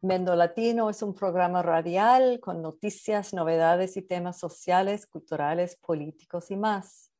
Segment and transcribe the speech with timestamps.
[0.00, 6.56] Mendo Latino es un programa radial con noticias, novedades y temas sociales, culturales, políticos y
[6.56, 7.10] más.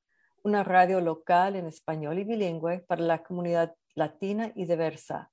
[0.44, 5.32] Una radio local en español y bilingüe para la comunidad latina y diversa.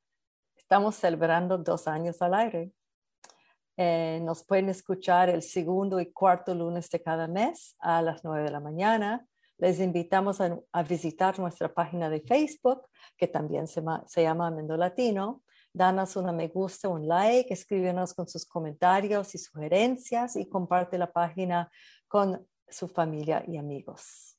[0.58, 2.72] Estamos celebrando dos años al aire.
[3.78, 8.46] Eh, nos pueden escuchar el segundo y cuarto lunes de cada mes a las nueve
[8.46, 9.28] de la mañana.
[9.60, 15.44] Les invitamos a, visitar nuestra página de Facebook, que también se, se llama Mendo Latino
[15.76, 21.12] danos una me gusta, un like, escríbenos con sus comentarios y sugerencias y comparte la
[21.12, 21.70] página
[22.08, 24.38] con su familia y amigos.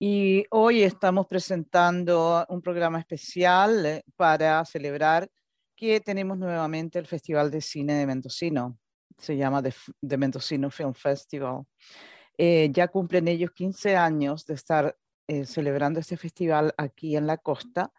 [0.00, 5.30] Y hoy estamos presentando un programa especial eh, para celebrar
[5.76, 8.76] que tenemos nuevamente el Festival de Cine de Mendocino.
[9.18, 11.64] Se llama The, Mendocino Film Festival.
[12.36, 14.96] Eh, ya cumplen ellos 15 años de estar
[15.28, 17.92] eh, celebrando este festival aquí en la costa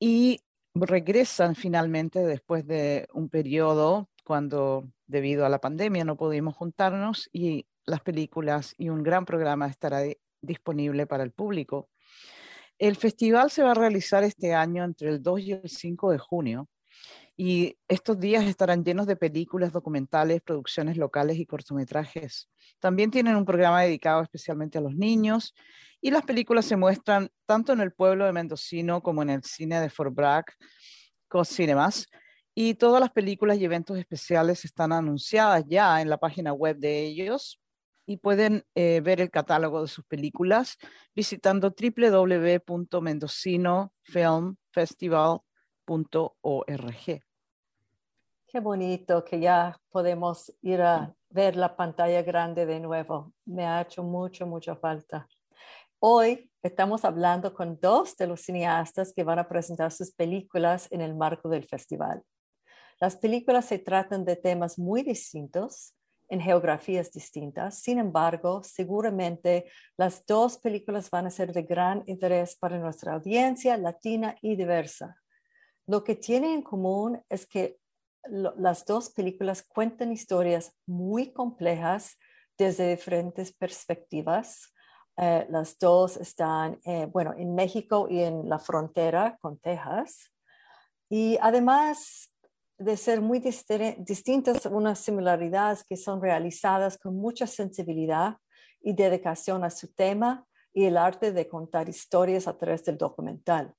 [0.00, 0.40] y
[0.74, 7.66] regresan finalmente después de un periodo cuando debido a la pandemia no pudimos juntarnos y
[7.84, 10.02] las películas y un gran programa estará
[10.40, 11.88] disponible para el público.
[12.78, 16.18] El festival se va a realizar este año entre el 2 y el 5 de
[16.18, 16.68] junio
[17.36, 22.48] y estos días estarán llenos de películas, documentales, producciones locales y cortometrajes.
[22.78, 25.54] También tienen un programa dedicado especialmente a los niños
[26.00, 29.80] y las películas se muestran tanto en el pueblo de Mendocino como en el cine
[29.80, 30.46] de Fort Bragg,
[31.44, 32.06] Cinemas.
[32.54, 37.00] Y todas las películas y eventos especiales están anunciadas ya en la página web de
[37.04, 37.58] ellos
[38.04, 40.76] y pueden eh, ver el catálogo de sus películas
[41.14, 41.72] visitando
[45.86, 47.22] www.mendocinofilmfestival.org.
[48.46, 53.32] Qué bonito que ya podemos ir a ver la pantalla grande de nuevo.
[53.46, 55.26] Me ha hecho mucho, mucha falta.
[55.98, 61.00] Hoy estamos hablando con dos de los cineastas que van a presentar sus películas en
[61.00, 62.22] el marco del festival.
[63.00, 65.94] Las películas se tratan de temas muy distintos,
[66.32, 67.78] en geografías distintas.
[67.80, 69.66] Sin embargo, seguramente
[69.98, 75.21] las dos películas van a ser de gran interés para nuestra audiencia latina y diversa.
[75.86, 77.78] Lo que tienen en común es que
[78.24, 82.18] las dos películas cuentan historias muy complejas
[82.56, 84.72] desde diferentes perspectivas
[85.16, 90.32] eh, las dos están, eh, bueno, en México y en la frontera con Texas.
[91.10, 92.32] Y además
[92.78, 98.38] de ser muy distintas, unas similaridades que son realizadas con mucha sensibilidad
[98.80, 103.74] y dedicación a su tema y el arte de contar historias a través del documental.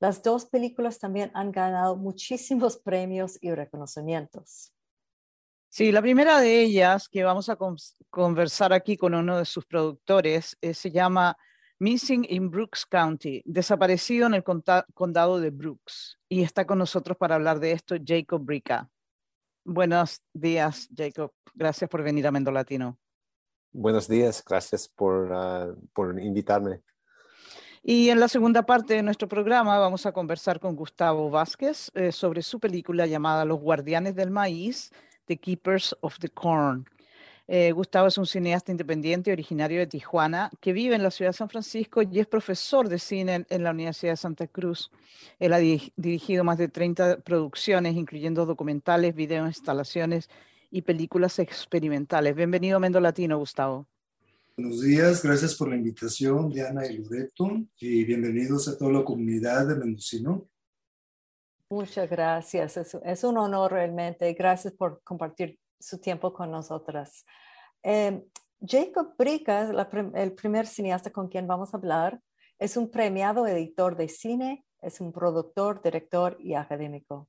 [0.00, 4.72] Las dos películas también han ganado muchísimos premios y reconocimientos.
[5.68, 7.58] Sí, la primera de ellas que vamos a
[8.08, 11.36] conversar aquí con uno de sus productores eh, se llama
[11.80, 16.20] Missing in Brooks County, desaparecido en el condado de Brooks.
[16.28, 18.88] Y está con nosotros para hablar de esto Jacob Brica.
[19.64, 21.32] Buenos días, Jacob.
[21.54, 22.98] Gracias por venir a Mendo Latino.
[23.72, 26.82] Buenos días, gracias por, ah, por invitarme.
[27.86, 32.12] Y en la segunda parte de nuestro programa vamos a conversar con Gustavo Vázquez eh,
[32.12, 34.90] sobre su película llamada Los Guardianes del Maíz,
[35.26, 36.88] The Keepers of the Corn.
[37.46, 41.36] Eh, Gustavo es un cineasta independiente originario de Tijuana que vive en la ciudad de
[41.36, 44.90] San Francisco y es profesor de cine en, la Universidad de Santa Cruz.
[45.38, 50.30] Él ha dirigido más de 30 producciones, incluyendo documentales, video instalaciones
[50.70, 52.34] y películas experimentales.
[52.34, 53.86] Bienvenido a Mendo Latino, Gustavo.
[54.56, 59.66] Buenos días, gracias por la invitación, Diana y Loreto, y bienvenidos a toda la comunidad
[59.66, 60.48] de Mendocino.
[61.68, 62.76] Muchas gracias.
[62.76, 64.32] Es, un honor realmente.
[64.32, 67.24] Gracias por compartir su tiempo con nosotras.
[67.82, 68.22] Em,
[68.60, 69.72] Jacob Brica,
[70.14, 72.20] el primer cineasta con quien vamos a hablar,
[72.56, 77.28] es un premiado editor de cine, es un productor, director y académico.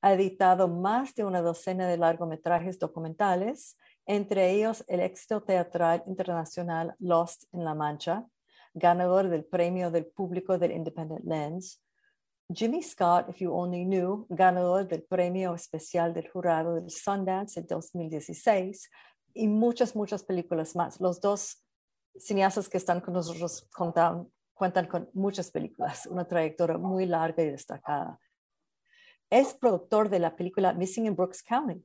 [0.00, 6.94] Ha editado más de una docena de largometrajes documentales, entre ellos el éxito teatral internacional
[6.98, 8.26] Lost en La Mancha,
[8.74, 11.80] ganador del premio del público del Independent Lens,
[12.52, 17.66] Jimmy Scott, If You Only Knew, ganador del premio especial del jurado del Sundance en
[17.66, 18.90] 2016
[19.32, 21.00] y muchas, muchas películas más.
[21.00, 21.64] Los dos
[22.16, 28.20] cineastas que están con nosotros cuentan con muchas películas, una trayectoria muy larga y destacada.
[29.30, 31.82] Es productor de la película Missing in Brooks County.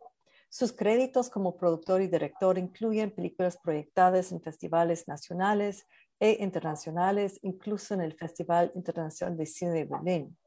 [0.49, 5.85] Sus créditos como productor y director incluyen películas proyectadas en festivales nacionales
[6.19, 10.37] e internacionales, incluso en el Festival Internacional de Cine de Berlín.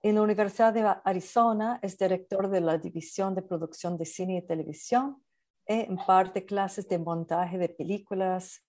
[0.00, 4.46] En la Universidad de Arizona es director de la División de Producción de Cine y
[4.46, 5.24] Televisión
[5.66, 8.62] e imparte clases de montaje de películas,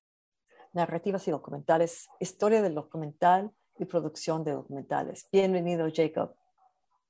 [0.73, 5.27] narrativas y documentales, historia del documental y producción de documentales.
[5.31, 6.33] Bienvenido, Jacob.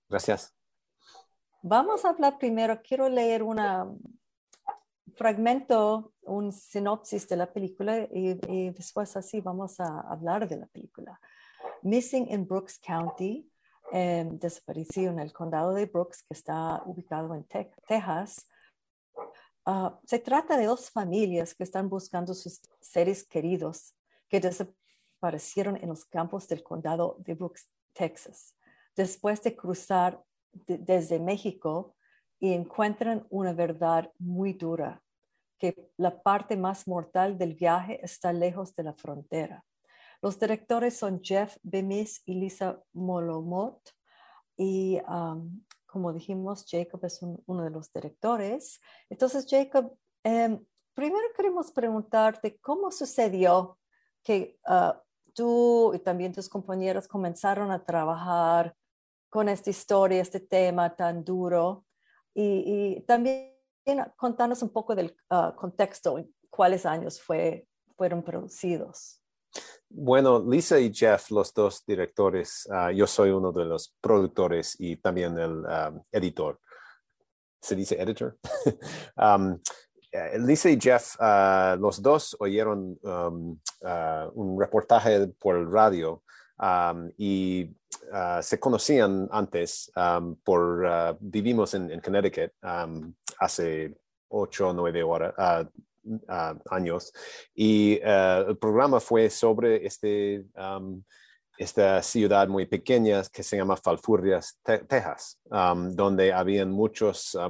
[0.10, 0.56] Gracias.
[1.68, 3.60] Vamos a hablar primero, quiero leer un
[5.16, 8.36] fragmento, un sinopsis de la película y,
[8.70, 11.20] después así vamos a hablar de la película.
[11.82, 13.52] Missing in Brooks County,
[13.92, 18.48] eh, desaparecido en el condado de Brooks, que está ubicado en te Texas.
[19.66, 23.96] Uh, se trata de dos familias que están buscando sus seres queridos
[24.30, 28.54] que desaparecieron en los campos del condado de Brooks, Texas,
[28.96, 30.24] después de cruzar
[30.68, 31.96] de, desde México
[32.40, 35.02] y encuentran una verdad muy dura,
[35.58, 39.64] que la parte más mortal del viaje está lejos de la frontera.
[40.22, 43.80] Los directores son Jeff Bemis y Lisa Molomot.
[44.58, 48.82] Y um, como dijimos, Jacob es un, uno de los directores.
[49.10, 50.60] Entonces, Jacob, eh,
[50.94, 53.78] primero queremos preguntarte cómo sucedió
[54.24, 54.98] que uh,
[55.34, 58.76] tú y también tus compañeros comenzaron a trabajar
[59.36, 61.84] con esta historia, este tema tan duro.
[62.34, 63.52] Y, y también
[64.16, 67.68] contanos un poco del uh, contexto, cuáles años fue,
[67.98, 69.22] fueron producidos.
[69.90, 74.96] Bueno, Lisa y Jeff, los dos directores, uh, yo soy uno de los productores y
[74.96, 76.58] también el um, editor.
[77.60, 78.38] ¿Se dice editor?
[79.18, 79.60] um,
[80.14, 86.24] eh, Lisa y Jeff, uh, los dos oyeron um, uh, un reportaje por el radio
[86.60, 87.66] um, y
[88.12, 92.52] uh, se conocían antes um, por, vivimos en, Connecticut
[93.40, 93.96] hace
[94.30, 95.34] ocho o nueve horas,
[96.08, 97.12] Uh, años
[97.56, 101.02] y uh, el programa fue sobre este, um,
[101.58, 107.50] esta ciudad muy pequeña que se llama Falfurrias, Texas, um, donde habían muchos uh,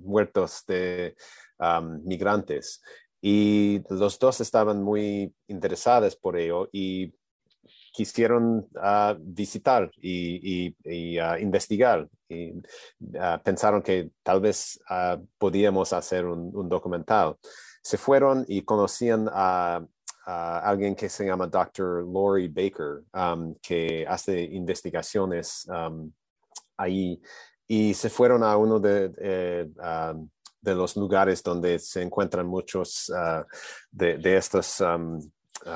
[0.00, 1.14] muertos de
[1.60, 2.82] um, migrantes.
[3.20, 7.14] Y los dos estaban muy interesados por ello y
[7.96, 14.78] quisieron uh, visitar y, uh, investigar y uh, pensaron que tal vez
[15.38, 17.36] podíamos hacer un, documental.
[17.82, 19.82] Se fueron y conocían a,
[20.26, 22.04] a, alguien que se llama Dr.
[22.04, 26.12] Lori Baker, um, que hace investigaciones um,
[26.76, 27.18] ahí
[27.66, 29.70] y se fueron a uno de,
[30.12, 30.28] um,
[30.60, 33.10] de los lugares donde se encuentran muchos
[33.90, 34.82] de, estos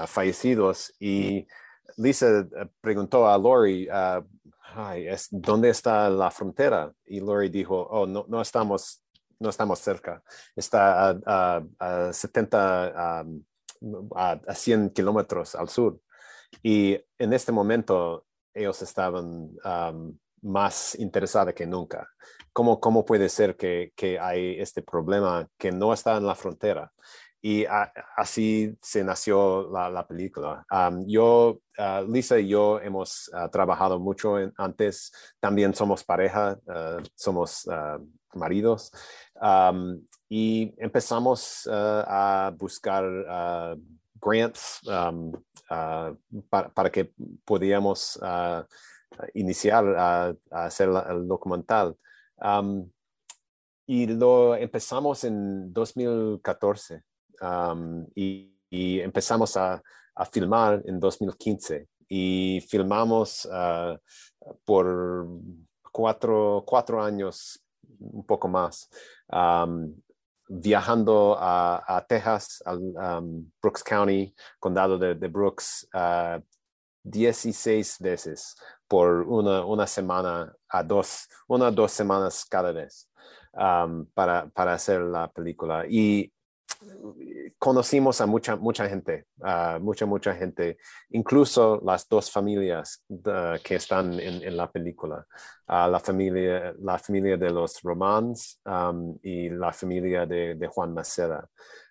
[0.06, 1.46] fallecidos y
[1.96, 2.46] Lisa eh,
[2.80, 4.24] preguntó a Lori, uh,
[5.30, 6.92] ¿dónde está la frontera?
[7.06, 9.02] Y Lori dijo, oh, no, no, estamos,
[9.38, 10.22] no estamos cerca,
[10.54, 13.22] está a, a, 70,
[14.14, 16.00] a, 100 kilómetros al sur.
[16.62, 19.50] Y en este momento ellos estaban
[20.42, 22.08] más interesados que nunca.
[22.52, 26.92] ¿Cómo, cómo puede ser que, que hay este problema que no está en la frontera?
[27.42, 27.64] Y
[28.16, 30.64] así se nació la, película.
[31.06, 37.66] yo, ah, Lisa y yo hemos ah, trabajado mucho antes, también somos pareja, ah, somos
[38.34, 38.92] maridos,
[40.28, 43.76] y empezamos a buscar
[44.20, 44.80] grants
[46.50, 47.12] para, que
[47.44, 48.20] podíamos
[49.32, 51.96] iniciar a, hacer el documental.
[53.86, 57.02] y lo empezamos en 2014
[58.14, 59.82] y, empezamos a,
[60.30, 63.96] filmar en 2015 y filmamos ah,
[64.66, 65.26] por
[65.90, 67.58] cuatro, cuatro, años,
[67.98, 68.90] un poco más,
[70.48, 73.20] viajando a, Texas, a
[73.62, 75.88] Brooks County, condado de, Brooks,
[77.02, 83.08] 16 veces por una, una, semana a dos, una o dos semanas cada vez
[83.52, 85.86] para, para hacer la película.
[85.88, 86.30] Y
[87.58, 89.26] conocimos a mucha, mucha gente,
[89.80, 90.78] mucha, mucha gente,
[91.10, 93.04] incluso las dos familias
[93.62, 95.26] que están en, la película,
[95.68, 101.48] la, familia, la familia de los Romans um, y la familia de, Juan Maceda.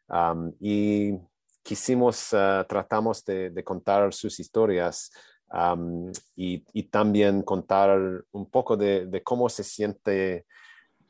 [0.08, 1.13] Um, y
[1.62, 5.12] quisimos, uh, tratamos de, contar sus historias
[5.53, 10.46] um, y, también contar un poco de, cómo se siente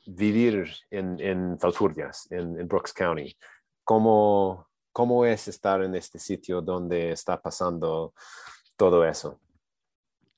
[0.06, 1.58] vivir en, en
[2.32, 3.38] en Brooks County
[3.90, 8.14] cómo, cómo es estar en este sitio donde está pasando
[8.78, 9.40] todo eso.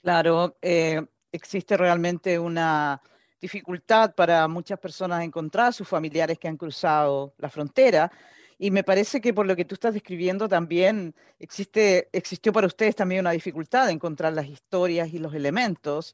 [0.02, 3.02] Claro, eh, existe realmente una
[3.42, 8.10] dificultad para muchas personas encontrar a sus familiares que han cruzado la frontera.
[8.58, 12.96] Y me parece que por lo que tú estás describiendo también existe, existió para ustedes
[12.96, 16.14] también una dificultad de encontrar las historias y los elementos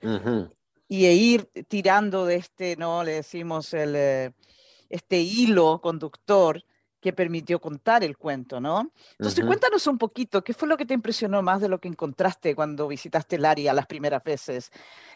[0.87, 3.03] y e ir tirando de este, ¿no?
[3.03, 4.31] Le decimos el, eh,
[4.89, 6.63] este hilo conductor
[7.07, 8.91] que permitió contar el cuento, ¿no?
[9.17, 12.53] Entonces, cuéntanos un poquito, ¿qué fue lo que te impresionó más de lo que encontraste
[12.53, 14.71] cuando visitaste el área las primeras veces?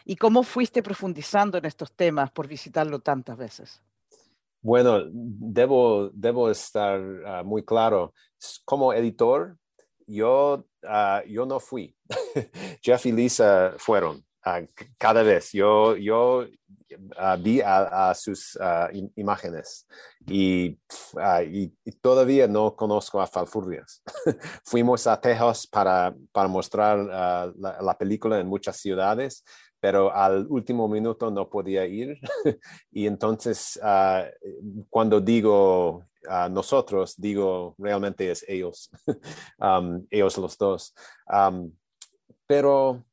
[0.06, 3.82] ¿Y cómo fuiste profundizando en estos temas por visitarlo tantas veces?
[4.62, 8.14] Bueno, debo, debo estar ah, muy claro.
[8.64, 9.58] Como editor,
[10.06, 11.94] yo, ah, yo no fui.
[12.80, 14.24] Jeff y Lisa fueron
[14.98, 15.52] cada vez.
[15.52, 16.46] Yo, yo
[17.16, 19.86] ah, vi a, sus ah, imágenes
[20.26, 20.78] y,
[21.50, 24.02] y, todavía no conozco a Falfurrias.
[24.64, 29.44] Fuimos a Texas para, para mostrar la, la, película en muchas ciudades,
[29.80, 32.18] pero al último minuto no podía ir.
[32.90, 33.80] y entonces,
[34.90, 38.90] cuando digo a nosotros, digo realmente es ellos,
[39.58, 40.94] um, ellos los dos.
[41.26, 41.72] Um,
[42.46, 43.04] pero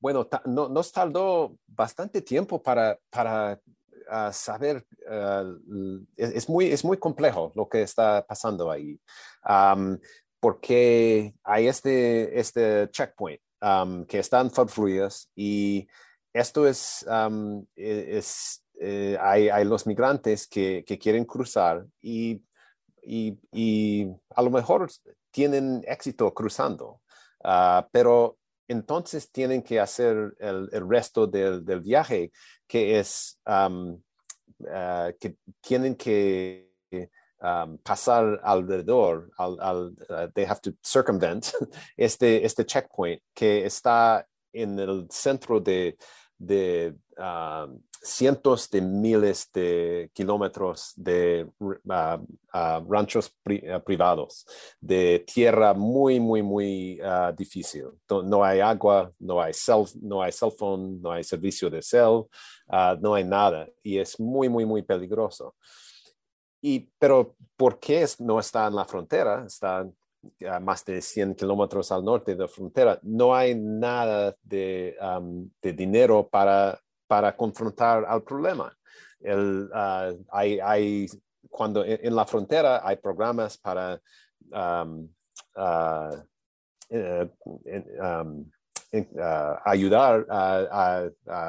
[0.00, 3.60] bueno, no, nos tardó bastante tiempo para, para
[4.08, 5.44] ah, saber, ah,
[6.16, 9.00] es, muy, es muy complejo lo que está pasando ahí,
[10.40, 13.40] porque hay este, este checkpoint
[14.06, 15.88] que está en Fluidas y
[16.32, 17.04] esto es,
[17.76, 22.42] e, es eh, hay, los migrantes que, que quieren cruzar y,
[23.02, 24.88] y, a lo mejor
[25.32, 27.00] tienen éxito cruzando.
[27.42, 28.36] Ah, pero
[28.68, 32.32] entonces tienen que hacer el, resto del, viaje,
[32.66, 33.70] que es ah,
[35.18, 36.68] que tienen que
[37.82, 41.52] pasar alrededor, al, al uh, they have to circumvent
[41.96, 45.96] este, este checkpoint que está en el centro de,
[46.38, 46.94] de
[48.00, 51.48] cientos de miles de kilómetros de
[51.90, 52.20] ah,
[52.52, 53.32] ah, ranchos
[53.70, 54.46] ah, privados,
[54.80, 57.00] de tierra muy, muy, muy
[57.36, 57.86] difícil.
[58.24, 62.24] No hay agua, no hay, cell, no hay cell phone, no hay servicio de cel,
[63.00, 63.68] no hay nada.
[63.82, 65.54] Y es muy, muy, muy peligroso.
[66.60, 69.44] Y, pero, ¿por qué no está en la frontera?
[69.46, 69.88] Está
[70.48, 72.98] a más de 100 kilómetros al norte de la frontera.
[73.02, 74.96] No hay nada de,
[75.62, 78.72] de dinero para para confrontar al problema.
[79.18, 81.06] El, ah, hay, hay,
[81.50, 84.00] cuando en, la frontera hay programas para
[84.52, 85.08] um,
[85.56, 86.22] uh,
[88.00, 88.50] um,
[89.64, 90.26] ayudar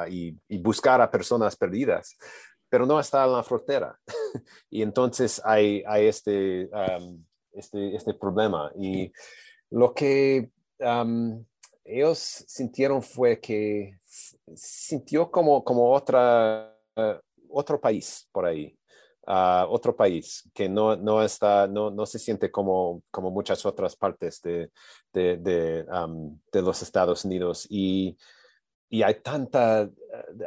[0.08, 2.16] y, y, buscar a personas perdidas,
[2.68, 3.96] pero no está en la frontera.
[4.70, 7.22] y entonces hay, hay este, um,
[7.60, 8.72] este, este, problema.
[8.78, 9.12] Y
[9.70, 10.50] lo que
[11.84, 13.98] ellos sintieron fue que
[14.54, 16.76] sintió como, como otra,
[17.48, 18.76] otro país por ahí.
[19.26, 23.94] Uh, otro país que no, no, está, no, no se siente como, como muchas otras
[23.94, 24.70] partes de,
[25.12, 27.66] de, de, um, de los Estados Unidos.
[27.68, 28.16] Y,
[28.88, 29.88] y hay tanta,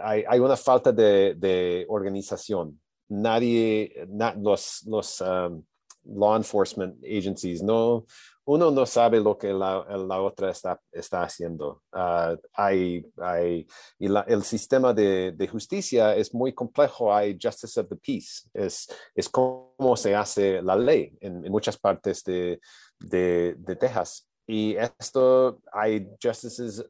[0.01, 2.81] hay, hay, una falta de, organización.
[3.07, 4.05] Nadie,
[4.37, 5.63] los, los um,
[6.05, 8.05] law enforcement agencies no,
[8.45, 11.81] uno no sabe lo que la, la otra está, está haciendo.
[11.93, 13.65] Uh, hay, hay,
[13.97, 17.13] y la, el sistema de, de, justicia es muy complejo.
[17.13, 18.49] Hay justice of the peace.
[18.53, 22.59] Es, es como se hace la ley en, muchas partes de,
[22.99, 24.27] de, Texas.
[24.45, 26.83] Y esto hay justices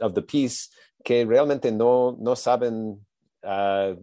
[0.00, 0.68] of the peace
[1.02, 3.04] que realmente no, no saben,
[3.42, 3.96] uh,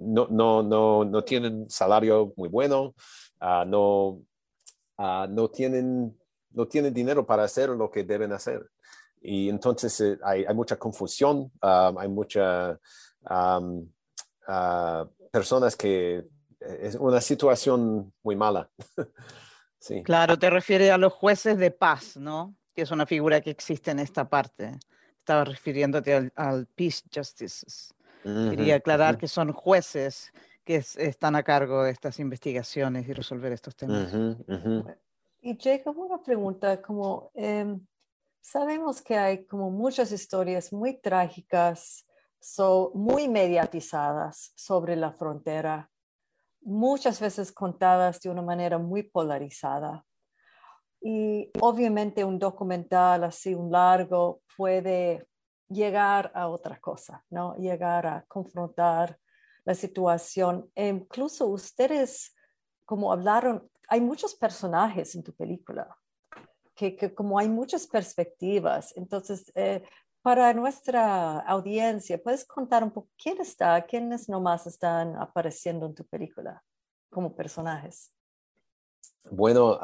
[0.00, 2.94] no, no, no, no, tienen salario muy bueno,
[3.40, 4.22] uh, no,
[4.98, 6.16] no tienen
[6.54, 8.70] no tienen dinero para hacer lo que deben hacer.
[9.20, 12.78] Y entonces eh, hay, hay, mucha confusión, um, hay muchas
[13.28, 13.88] um,
[14.48, 18.70] uh, personas que eh, es una situación muy mala.
[19.78, 20.02] sí.
[20.02, 22.54] Claro, te refieres a los jueces de paz, ¿no?
[22.74, 24.78] Que es una figura que existe en esta parte.
[25.18, 27.94] Estaba refiriéndote al, Peace Justices.
[28.22, 30.32] Quería aclarar que son jueces
[30.64, 34.12] que están a cargo de estas investigaciones y resolver estos temas.
[35.40, 37.86] Y Jacob, una pregunta, como em,
[38.40, 42.06] sabemos que hay como muchas historias muy trágicas,
[42.40, 45.90] so, muy mediatizadas sobre la frontera,
[46.62, 50.04] muchas veces contadas de una manera muy polarizada.
[51.02, 55.26] Y obviamente un documental así, un largo, puede
[55.68, 57.54] llegar a otra cosa, ¿no?
[57.56, 59.18] Llegar a confrontar
[59.64, 60.70] la situación.
[60.74, 62.34] E incluso ustedes,
[62.84, 65.96] como hablaron hay muchos personajes en tu película,
[66.74, 69.82] que, como hay muchas perspectivas, entonces eh,
[70.22, 76.04] para nuestra audiencia, ¿puedes contar un poco quién está, quiénes nomás están apareciendo en tu
[76.04, 76.62] película
[77.10, 78.10] como personajes?
[79.30, 79.78] Bueno,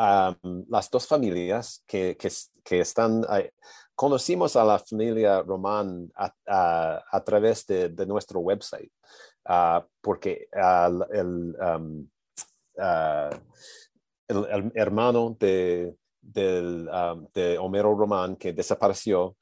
[0.68, 3.24] las dos familias que, que, están
[3.94, 6.10] conocimos a la familia Román
[6.46, 8.90] a, través de, nuestro website,
[9.46, 12.08] ah, porque el, um,
[14.28, 19.36] el, hermano de, um, de Homero Román que desapareció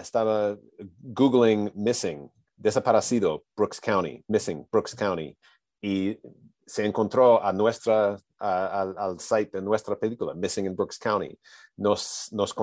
[0.00, 0.56] estaba
[1.00, 5.36] googling missing, desaparecido Brooks County, missing Brooks County,
[5.80, 6.18] y
[6.66, 11.38] se encontró a nuestra, al site de nuestra película, Missing in Brooks County.
[11.76, 12.54] Nos, nos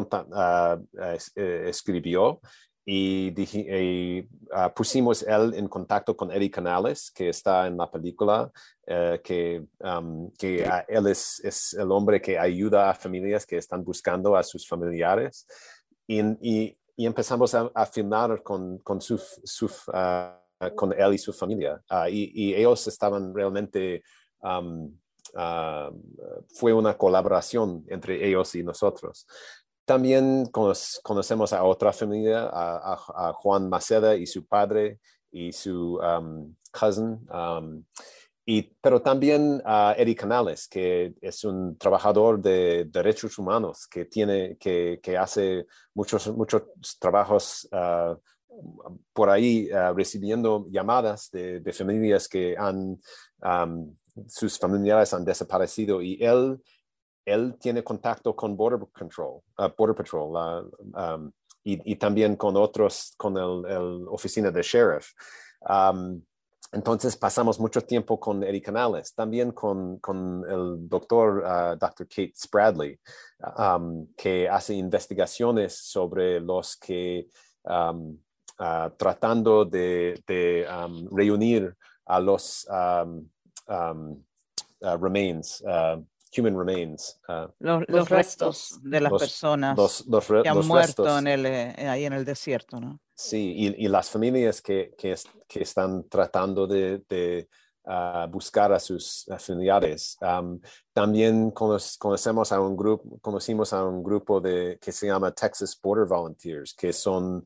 [1.36, 2.42] eh, escribió
[2.86, 4.24] y,
[4.76, 8.52] pusimos él en contacto con Eddie Canales, que está en la película,
[8.88, 13.84] eh, que, um, que él es, es, el hombre que ayuda a familias que están
[13.84, 15.46] buscando a sus familiares.
[16.08, 19.70] Y, y, y empezamos a, a, filmar con, con su, su
[20.62, 21.82] Ah, con él y su familia.
[21.90, 24.04] Ah, y, ellos estaban realmente,
[24.44, 25.92] ah,
[26.56, 29.26] fue una colaboración entre ellos y nosotros.
[29.90, 35.00] También conocemos a otra familia, a, Juan Maceda y su padre
[35.32, 36.00] y su
[36.70, 37.28] cousin.
[38.46, 44.58] y, pero también a Eddie Canales, que es un trabajador de derechos humanos, que, tiene,
[44.58, 45.66] que, hace
[45.96, 46.62] muchos, muchos
[47.00, 47.68] trabajos
[49.12, 53.00] por ahí uh, recibiendo llamadas de, de, familias que han,
[53.42, 53.96] um,
[54.28, 56.62] sus familiares han desaparecido y él,
[57.26, 61.32] él tiene contacto con Border Control, uh, Border Patrol uh, um,
[61.64, 65.12] y, también con otros, con el, oficina de sheriff.
[65.62, 66.22] Um,
[66.72, 72.08] entonces pasamos mucho tiempo con Eddie Canales, también con, con el doctor, uh, Dr.
[72.08, 73.00] Kate Spradley,
[73.58, 77.28] um, que hace investigaciones sobre los que
[77.64, 78.18] um,
[78.62, 80.22] Ah, tratando de,
[81.12, 81.74] reunir
[82.06, 82.68] a los
[84.82, 85.98] remains, ah,
[86.36, 87.20] human remains.
[87.28, 89.78] Ah, los, restos de las personas
[90.44, 93.00] que han muerto en el, eh, ahí en el desierto, ¿no?
[93.14, 95.16] Sí, y, las familias que, que,
[95.62, 97.48] están tratando de,
[98.30, 100.18] buscar a sus familiares.
[100.94, 106.08] también conocemos a un grupo, conocimos a un grupo de, que se llama Texas Border
[106.08, 107.44] Volunteers, que son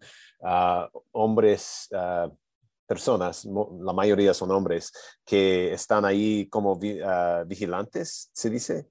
[1.12, 1.90] hombres,
[2.86, 4.92] personas, la mayoría son hombres,
[5.26, 6.80] que están ahí como
[7.46, 8.88] vigilantes, se dice,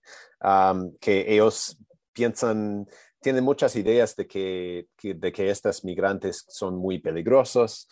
[1.01, 1.77] que ellos
[2.13, 2.87] piensan,
[3.21, 7.89] tienen muchas ideas de que, de que estos migrantes son muy peligrosos,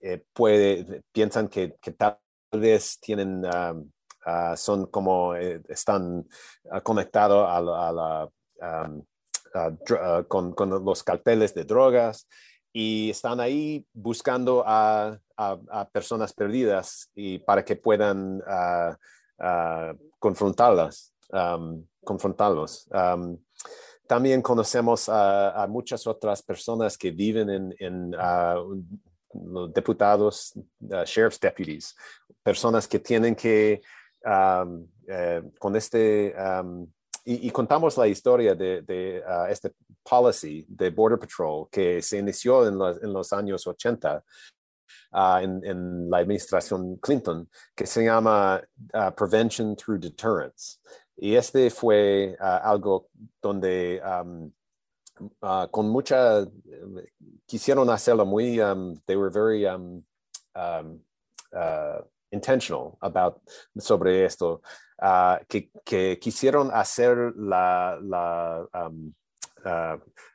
[0.00, 2.18] eh, puede, piensan que, tal
[2.52, 3.42] vez tienen...
[4.56, 6.28] son como eh, están
[6.82, 7.60] conectados a,
[7.92, 8.28] la,
[10.28, 12.28] con, con, los carteles de drogas
[12.72, 15.18] y están ahí buscando a,
[15.92, 18.94] personas perdidas y para que puedan ah,
[19.38, 21.14] ah, confrontarlas,
[22.04, 22.86] confrontarlos.
[24.06, 28.14] también conocemos a, muchas otras personas que viven en, en
[29.32, 30.52] los diputados,
[31.06, 31.96] sheriff's deputies,
[32.42, 33.80] personas que tienen que,
[35.08, 36.34] eh, con este
[37.24, 42.66] y, contamos la historia de, de uh, este policy de Border Patrol que se inició
[42.66, 44.24] en, en los años 80
[45.12, 48.60] uh, en, en, la administración Clinton, que se llama
[48.94, 50.78] uh, Prevention Through Deterrence.
[51.16, 53.08] Y este fue algo
[53.42, 54.50] donde um,
[55.70, 56.46] con mucha,
[57.44, 60.02] quisieron hacerlo muy, um, they were very um
[62.30, 63.40] intentional about
[63.78, 64.62] sobre esto,
[65.02, 69.12] uh, que, que, quisieron hacer la, um,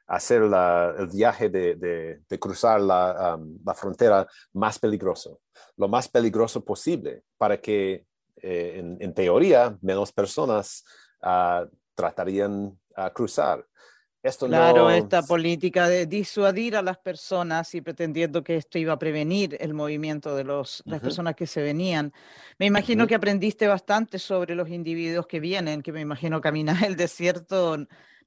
[0.08, 5.40] hacer la, el viaje de, cruzar la, um, la, frontera más peligroso,
[5.78, 8.06] lo más peligroso posible, para que
[8.42, 10.84] eh, en, en, teoría menos personas
[11.24, 13.66] uh, tratarían a cruzar
[14.40, 19.58] claro, esta política de disuadir a las personas y pretendiendo que esto iba a prevenir
[19.60, 22.14] el movimiento de los, las personas que se venían.
[22.58, 26.96] Me imagino que aprendiste bastante sobre los individuos que vienen, que me imagino caminar el
[26.96, 27.78] desierto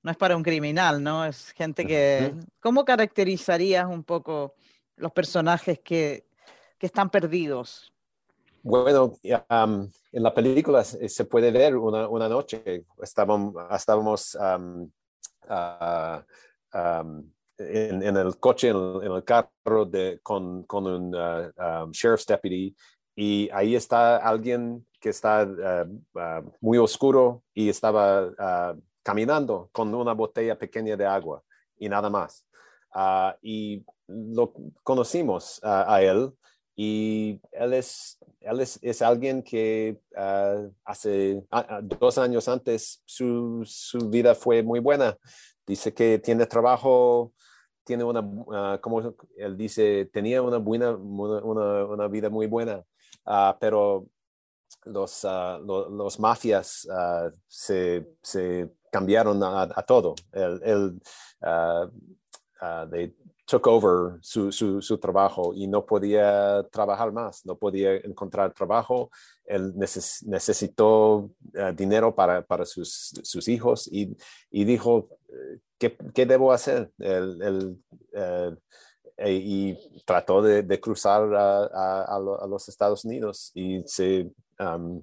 [0.02, 1.24] no es para un criminal, ¿no?
[1.24, 2.34] Es gente que...
[2.61, 4.54] ¿Cómo caracterizarías un poco
[4.96, 6.26] los personajes que,
[6.78, 7.92] que están perdidos?
[8.62, 14.37] Bueno, en la película se puede ver una, una noche, estábamos, estábamos
[17.58, 21.50] en, el coche, en el, carro de, con, con un uh,
[21.84, 22.74] um, sheriff's deputy
[23.16, 30.12] y ahí está alguien que está uh, uh, muy oscuro y estaba caminando con una
[30.12, 31.42] botella pequeña de agua
[31.78, 32.44] y nada más.
[33.42, 36.32] y lo conocimos a él
[36.80, 39.98] y él es, él es, es alguien que
[40.84, 41.42] hace
[41.82, 45.18] dos años antes su, su, vida fue muy buena
[45.68, 47.34] Dice que tiene trabajo,
[47.84, 48.20] tiene una,
[48.54, 52.82] ah, como él dice, tenía una buena, una, una vida muy buena,
[53.26, 54.06] uh, pero
[54.86, 56.88] los, uh, los, mafias
[57.48, 60.14] se, se, cambiaron a, a todo.
[60.32, 61.00] Él, él
[62.90, 63.12] they
[63.48, 69.11] took over su, su, su, trabajo y no podía trabajar más, no podía encontrar trabajo.
[69.46, 71.30] Él necesitó
[71.74, 74.14] dinero para, para sus, sus, hijos y,
[74.50, 75.08] y dijo,
[75.78, 76.90] ¿qué, ¿qué, debo hacer?
[76.98, 77.78] Él,
[78.12, 84.30] eh, y trató de, de cruzar a, a, a, los Estados Unidos y se,
[84.61, 85.02] um,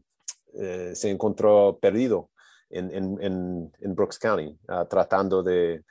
[0.53, 2.29] eh, se encontró perdido
[2.69, 5.83] en, en, en Brooks County, uh, tratando de,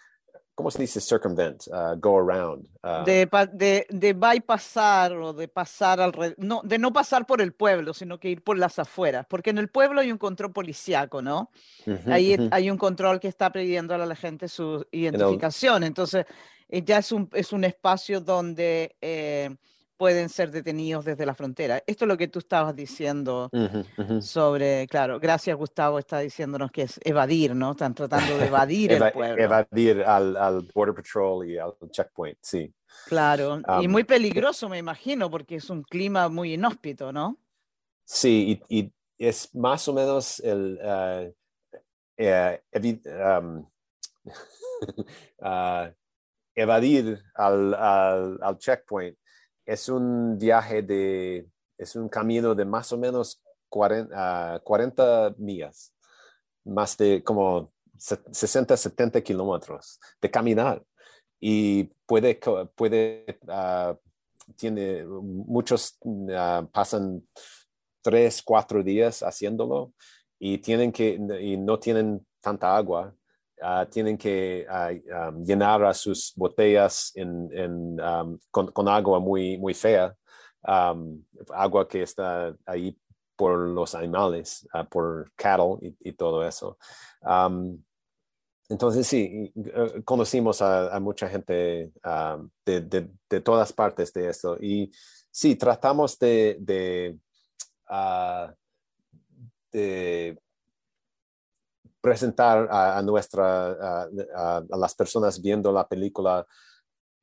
[0.54, 1.66] ¿cómo se dice circumvent?
[1.68, 2.66] Uh, go around.
[2.82, 7.52] Uh, de, de, de, bypassar o de pasar alrededor, no, de no pasar por el
[7.52, 11.22] pueblo, sino que ir por las afueras, porque en el pueblo hay un control policíaco,
[11.22, 11.50] ¿no?
[11.86, 12.48] Uh -huh, Ahí uh -huh.
[12.52, 16.26] hay un control que está pidiendo a la gente su identificación, entonces
[16.68, 18.96] eh, ya es un, es un espacio donde...
[19.00, 19.56] Eh,
[19.96, 21.83] pueden ser detenidos desde la frontera.
[21.87, 24.20] Esto es lo que tú estabas diciendo uh -huh, uh -huh.
[24.20, 27.72] sobre, claro, gracias Gustavo está diciéndonos que es evadir, ¿no?
[27.72, 29.42] Están tratando de evadir Eva el pueblo.
[29.42, 32.72] Evadir al, al, Border Patrol y al checkpoint, sí.
[33.07, 37.38] Claro, um, y muy peligroso me imagino porque es un clima muy inhóspito, ¿no?
[38.04, 40.78] Sí, y, y es más o menos el...
[40.83, 41.33] Uh,
[42.16, 43.66] um,
[45.40, 45.92] uh,
[46.54, 49.16] evadir al, al, al checkpoint
[49.64, 51.46] es un viaje de,
[51.79, 55.92] es un camino de más o menos 40, uh, 40 millas,
[56.64, 60.83] más de como 60, 70 kilómetros de caminar.
[61.40, 62.40] Y puede,
[62.74, 63.94] puede uh,
[64.57, 67.27] tiene muchos uh, pasan
[68.03, 69.92] tres, cuatro días haciéndolo
[70.38, 73.14] y tienen que, y no tienen tanta agua
[73.62, 79.56] Uh, tienen que uh, llenar a sus botellas en, en, um, con, con, agua muy,
[79.58, 80.12] muy fea,
[80.66, 81.22] um,
[81.54, 82.98] agua que está ahí
[83.36, 86.76] por los animales, uh, por cattle y, todo eso.
[88.68, 89.52] entonces sí,
[90.04, 91.92] conocimos a, mucha gente
[92.64, 94.90] de, de, de, todas partes de esto y
[95.30, 97.16] sí, tratamos de, de,
[99.72, 100.38] de
[102.04, 106.46] presentar a, a a, las personas viendo la película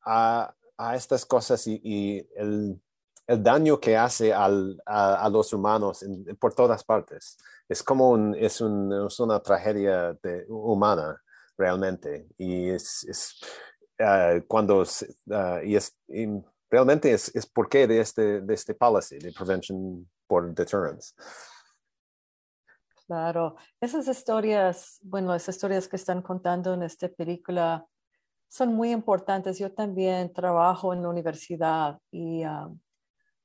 [0.04, 0.56] a,
[0.96, 2.82] estas cosas y, el,
[3.28, 6.04] el, daño que hace al, a, los humanos
[6.40, 7.38] por todas partes.
[7.70, 11.22] Es como un, es, un, es, una tragedia de, humana
[11.56, 13.06] realmente y es,
[14.00, 15.96] uh, cuando uh, y es
[16.72, 21.14] realmente es, es por qué de este, de este policy de prevention por deterrence.
[23.12, 27.86] Claro, esas historias, bueno, las historias que están contando en esta película
[28.48, 29.60] son muy importantes.
[29.60, 32.74] Yo también trabajo en la universidad y uh,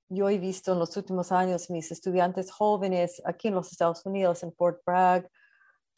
[0.09, 4.45] yo he visto en los últimos años mis estudiantes jóvenes aquí en los Estados Unidos,
[4.45, 5.29] en Fort Bragg,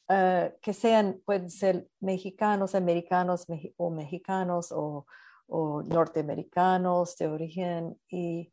[0.09, 3.44] uh, que sean, pueden ser mexicanos, americanos
[3.76, 5.04] o mexicanos o,
[5.46, 8.50] o norteamericanos de origen y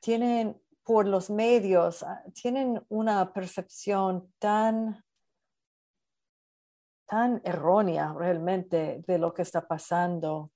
[0.00, 5.02] tienen por los medios ah, tienen una percepción tan,
[7.06, 10.52] tan errónea realmente de lo que está pasando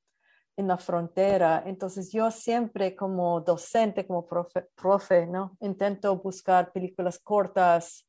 [0.57, 1.65] en la frontera.
[1.67, 5.57] Entonces yo siempre como docente, como profe, profe ¿no?
[5.61, 8.09] intento buscar películas cortas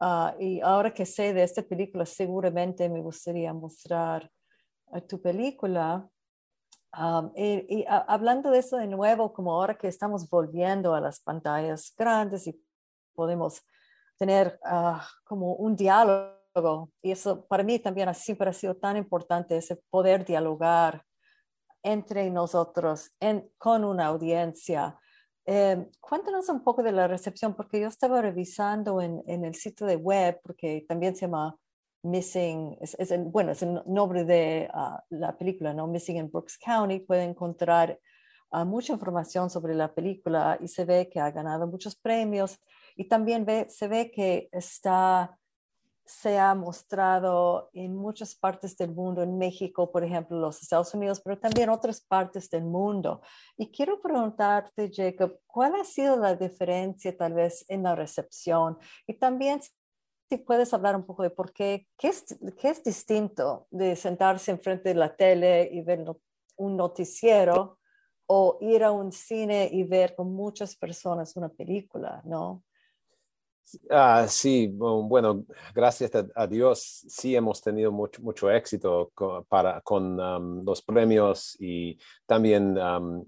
[0.00, 4.28] uh, y ahora que sé de esta película seguramente me gustaría mostrar
[4.86, 6.08] uh, tu película
[6.98, 11.20] Um, y, y hablando de eso de nuevo, como ahora que estamos volviendo a las
[11.20, 12.62] pantallas grandes y
[13.14, 13.62] podemos
[14.18, 19.56] tener uh, como un diálogo, y eso para mí también siempre ha sido tan importante,
[19.56, 21.02] ese poder dialogar
[21.82, 24.98] entre nosotros en, con una audiencia.
[25.46, 29.86] Eh, cuéntanos un poco de la recepción, porque yo estaba revisando en, en el sitio
[29.86, 31.56] de web, porque también se llama
[32.02, 35.86] Missing, es, es el, bueno, es el nombre de uh, la película, ¿no?
[35.86, 37.98] Missing in Brooks County, puede encontrar
[38.50, 42.58] uh, mucha información sobre la película y se ve que ha ganado muchos premios
[42.96, 45.38] y también se ve que está,
[46.04, 51.20] se ha mostrado en muchas partes del mundo, en México, por ejemplo, los Estados Unidos,
[51.24, 53.22] pero también otras partes del mundo.
[53.56, 58.76] Y quiero preguntarte, Jacob, ¿cuál ha sido la diferencia tal vez en la recepción?
[59.06, 59.60] Y también
[60.32, 62.24] si puedes hablar un poco de por qué, qué es,
[62.58, 66.06] qué es distinto de sentarse enfrente de la tele y ver
[66.56, 67.78] un noticiero
[68.24, 72.62] o ir a un cine y ver con muchas personas una película, ¿no?
[73.90, 80.64] Ah, sí, bueno, gracias a, Dios, sí hemos tenido mucho, mucho éxito con, para, con
[80.64, 82.78] los premios y también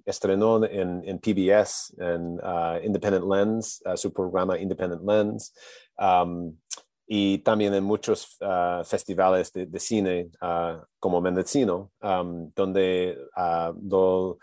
[0.07, 5.55] estrenó en, en, PBS, en uh, Independent Lens, uh, su programa Independent Lens,
[7.07, 10.31] y también en muchos uh, festivales de, cine
[10.99, 14.39] como Mendocino, donde lo,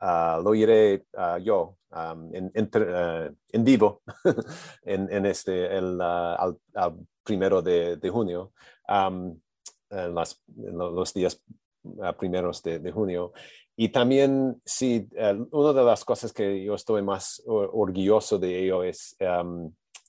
[0.00, 1.04] lo iré
[1.42, 4.02] yo Um, en, uh, vivo
[4.84, 8.52] en, este, el, uh, al, primero de, junio,
[8.86, 9.40] um,
[9.88, 11.40] en, los días
[11.84, 13.32] uh, primeros de, junio.
[13.76, 15.08] Y también, sí,
[15.50, 19.16] una de las cosas que yo estoy más orgulloso de ello es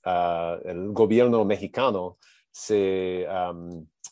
[0.08, 2.18] um, el gobierno mexicano
[2.52, 3.28] se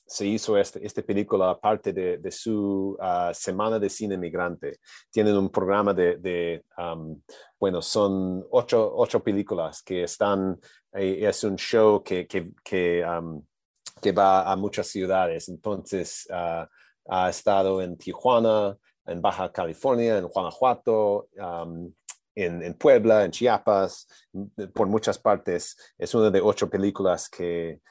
[0.05, 4.79] se hizo este, esta película parte de, de su ah, Semana de Cine Migrante.
[5.09, 6.63] Tienen un programa de,
[7.59, 10.59] bueno, son ocho, ocho, películas que están,
[10.93, 13.03] eh, es un show que, que, que,
[14.01, 15.49] que, va a muchas ciudades.
[15.49, 16.69] Entonces, ah,
[17.07, 18.77] ha estado en Tijuana,
[19.07, 21.27] en Baja California, en Guanajuato,
[22.35, 24.07] en, en, Puebla, en Chiapas,
[24.73, 25.75] por muchas partes.
[25.97, 27.81] Es una de ocho películas que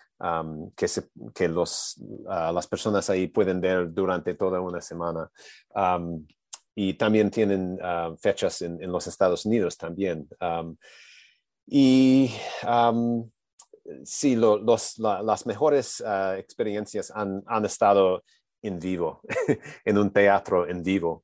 [1.34, 5.30] que, los, ah, las personas ahí pueden ver durante toda una semana.
[6.76, 10.28] y también tienen ah, fechas en, en, los Estados Unidos también.
[11.66, 12.30] y
[14.04, 18.22] sí, los, las mejores ah, experiencias han, han, estado
[18.62, 19.20] en vivo,
[19.84, 21.22] en un teatro en vivo.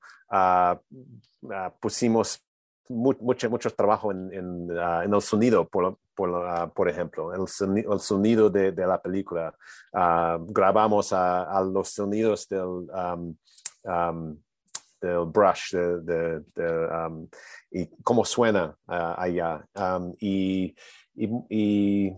[1.80, 2.44] pusimos
[2.90, 8.00] mucho, mucho trabajo en, en, en el sonido, por, por, por ejemplo, el, sonido, el
[8.00, 9.54] sonido de, de, la película.
[9.92, 13.36] Uh, grabamos a, a, los sonidos del, um,
[13.84, 14.36] um,
[15.00, 17.28] del brush, de, de, um,
[17.70, 19.64] y cómo suena uh, allá.
[20.18, 20.74] y,
[21.14, 22.16] y, y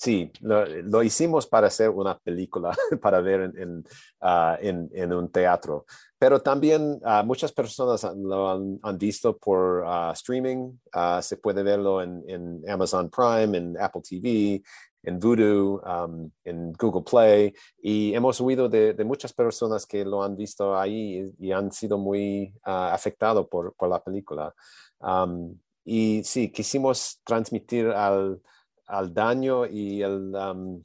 [0.00, 3.78] Sí, lo, lo, hicimos para hacer una película, para ver en, en,
[4.22, 5.84] uh, en, en un teatro.
[6.18, 10.72] Pero también uh, muchas personas lo han, han visto por uh, streaming.
[11.20, 14.62] se puede verlo en, Amazon Prime, en Apple TV,
[15.02, 17.52] en Voodoo, um, en Google Play.
[17.82, 21.98] Y hemos oído de, de, muchas personas que lo han visto ahí y han sido
[21.98, 24.54] muy afectados por, por, la película.
[24.98, 28.40] Um, y sí, quisimos transmitir al
[28.90, 30.84] al daño y um,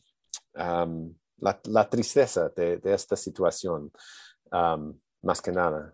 [0.56, 3.92] um, la, tristeza de, esta situación,
[4.52, 5.94] um, más que nada.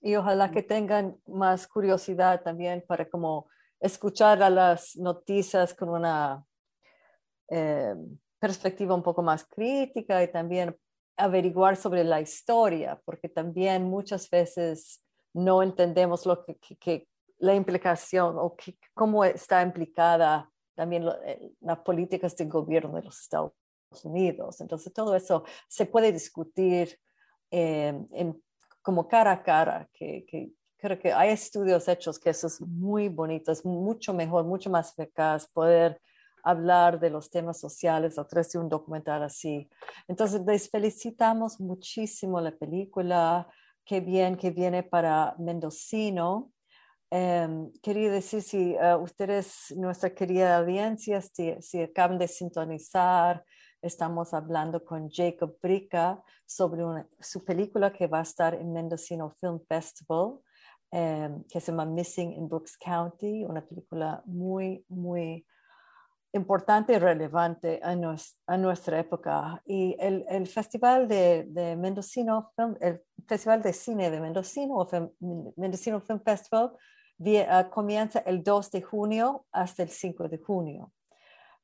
[0.00, 3.48] Y ojalá que tengan más curiosidad también para como
[3.78, 6.44] escuchar a las noticias con una
[7.48, 7.94] eh,
[8.38, 10.76] perspectiva un poco más crítica y también
[11.16, 17.06] averiguar sobre la historia, porque también muchas veces no entendemos lo que,
[17.38, 18.56] la implicación o
[18.94, 23.52] cómo está implicada también eh, las políticas de gobierno de los Estados
[24.04, 24.60] Unidos.
[24.60, 26.98] Entonces, todo eso se puede discutir
[27.50, 27.94] eh,
[28.80, 30.24] como cara a cara, que,
[30.76, 34.98] creo que hay estudios hechos que eso es muy bonito, es mucho mejor, mucho más
[34.98, 36.00] eficaz poder
[36.42, 39.68] hablar de los temas sociales a través de un documental así.
[40.08, 43.48] Entonces, les felicitamos muchísimo la película,
[43.84, 46.51] qué bien que viene para Mendocino.
[47.14, 53.44] Em, quería decir si uh, ustedes, nuestra querida audiencia, si, si, acaban de sintonizar,
[53.82, 56.82] estamos hablando con Jacob Brica sobre
[57.20, 60.38] su película que va a estar en Mendocino Film Festival,
[60.90, 65.46] em, que se llama Missing in Brooks County, una película muy, muy
[66.32, 67.94] importante y relevante a,
[68.46, 69.60] a nuestra época.
[69.66, 74.88] Y el, el Festival de, de, Mendocino, el Festival de Cine de Mendocino, o
[75.56, 76.72] Mendocino Film Festival,
[77.70, 80.92] comienza el 2 de junio hasta el 5 de junio.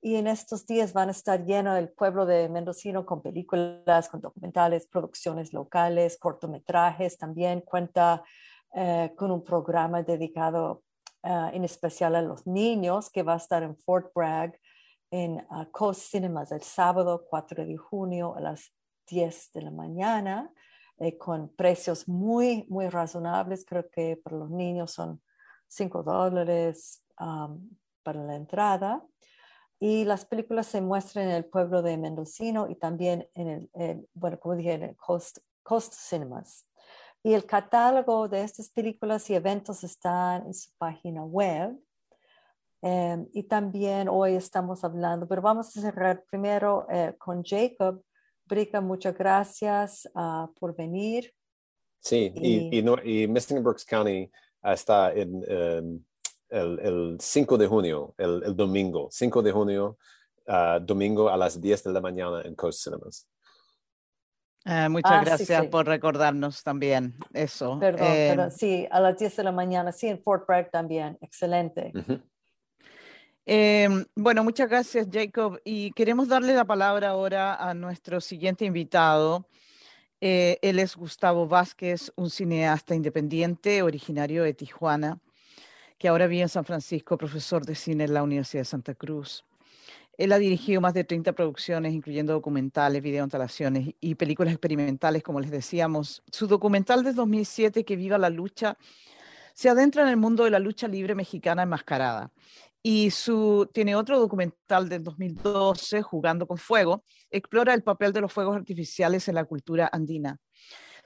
[0.01, 4.21] Y en estos días van a estar lleno el pueblo de Mendocino con películas, con
[4.21, 7.18] documentales, producciones locales, cortometrajes.
[7.18, 8.23] También cuenta
[8.75, 10.85] eh, con un programa dedicado
[11.25, 14.59] ah, en especial a los niños que va a estar en Fort Bragg
[15.11, 18.73] en uh, Coast Cinemas el sábado 4 de junio a las
[19.09, 20.53] 10 de la mañana
[20.99, 23.64] eh, con precios muy, muy razonables.
[23.64, 25.23] Creo que para los niños son
[25.68, 29.04] 5 dólares para la entrada.
[29.81, 34.40] Y las películas se muestran en el pueblo de Mendocino y también en el, bueno,
[34.40, 36.66] como dije, en el Coast, Coast Cinemas.
[37.22, 41.78] Y el catálogo de estas películas y eventos están en su página web.
[42.81, 48.02] Em, y también hoy estamos hablando, pero vamos a cerrar primero eh, con Jacob.
[48.46, 51.33] Brica, muchas gracias ah, por venir.
[52.00, 54.31] Sí, y, y, no, y Brooks County
[54.62, 56.05] está en, em,
[56.49, 59.99] el, 5 de junio, el, domingo, 5 de junio,
[60.47, 63.29] ah, domingo a las 10 de la mañana en Coast Cinemas.
[64.64, 67.79] Ah, muchas ah, gracias por recordarnos también eso.
[67.79, 71.16] Perdón, pero sí, a las 10 de la mañana, sí, en Fort Bragg también.
[71.21, 71.92] Excelente.
[73.47, 75.59] Em, bueno, muchas gracias, Jacob.
[75.64, 79.49] Y queremos darle la palabra ahora a nuestro siguiente invitado.
[80.20, 85.18] Eh, él es Gustavo Vázquez, un cineasta independiente originario de Tijuana,
[85.96, 89.44] que ahora vive en San Francisco, profesor de cine en la Universidad de Santa Cruz.
[90.16, 95.52] Él ha dirigido más de 30 producciones, incluyendo documentales, videoantalaciones y películas experimentales, como les
[95.52, 96.24] decíamos.
[96.33, 98.76] Su documental de 2007, Que viva la lucha,
[99.54, 102.33] se adentra en el mundo de la lucha libre mexicana enmascarada.
[102.83, 108.33] Y su, tiene otro documental del 2012, Jugando con Fuego, explora el papel de los
[108.33, 110.38] fuegos artificiales en la cultura andina.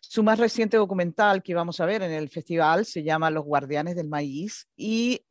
[0.01, 3.95] Su más reciente documental que vamos a ver en el festival se llama Los Guardianes
[3.95, 5.25] del Maíz y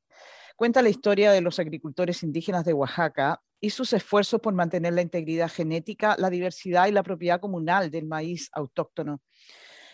[0.56, 5.02] cuenta la historia de los agricultores indígenas de Oaxaca y sus esfuerzos por mantener la
[5.02, 9.22] integridad genética, la diversidad y la propiedad comunal del maíz autóctono.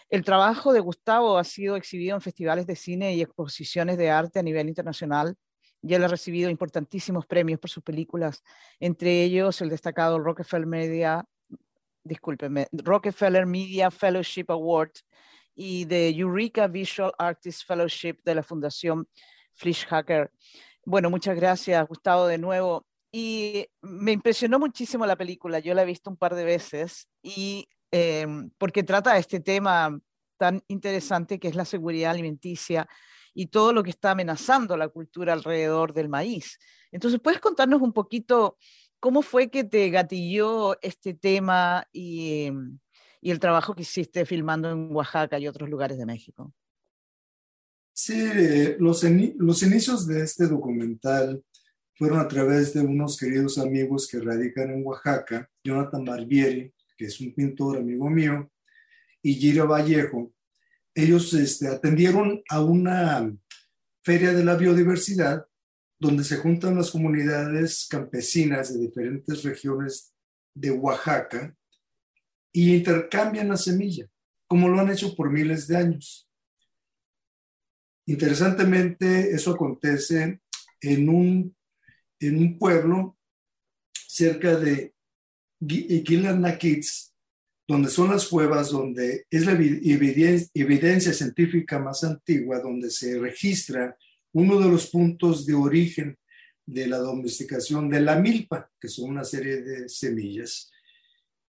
[0.09, 4.39] El trabajo de Gustavo ha sido exhibido en festivales de cine y exposiciones de arte
[4.39, 5.35] a nivel internacional
[5.81, 8.43] y él ha recibido importantísimos premios por sus películas,
[8.79, 11.25] entre ellos el destacado Rockefeller Media,
[12.03, 14.91] discúlpeme, Rockefeller Media Fellowship Award
[15.55, 19.07] y de Eureka Visual Artist Fellowship de la Fundación
[19.53, 20.31] Flish Hacker.
[20.85, 22.85] Bueno, muchas gracias, Gustavo, de nuevo.
[23.11, 27.67] Y me impresionó muchísimo la película, yo la he visto un par de veces, y
[27.91, 29.99] em, porque trata este tema
[30.37, 32.87] tan interesante que es la seguridad alimenticia
[33.39, 36.57] y todo lo que está amenazando la cultura alrededor del maíz.
[36.91, 38.57] Entonces, ¿puedes contarnos un poquito
[38.99, 42.51] cómo fue que te gatilló este tema y,
[43.21, 46.51] el trabajo que hiciste filmando en Oaxaca y otros lugares de México?
[47.93, 48.27] Sí,
[48.79, 51.43] los, los inicios de este documental
[51.93, 57.21] fueron a través de unos queridos amigos que radican en Oaxaca, Jonathan Barbieri, que es
[57.21, 58.49] un pintor amigo mío,
[59.21, 60.31] y Gira Vallejo.
[60.97, 63.31] Ellos este, atendieron a una
[64.03, 65.45] feria de la biodiversidad
[65.99, 70.11] donde se juntan las comunidades campesinas de diferentes regiones
[70.55, 71.55] de Oaxaca
[72.51, 74.09] y intercambian la semilla,
[74.47, 76.27] como lo han hecho por miles de años.
[78.07, 80.41] Interesantemente, eso acontece
[80.81, 81.55] en un
[82.19, 83.19] en un pueblo
[84.07, 84.95] cerca de
[85.59, 87.06] Nakitz,
[87.67, 93.97] donde son las cuevas, donde es la evidencia, científica más antigua, donde se registra
[94.31, 96.17] uno de los puntos de origen
[96.65, 100.71] de la domesticación de la milpa, que son una serie de semillas,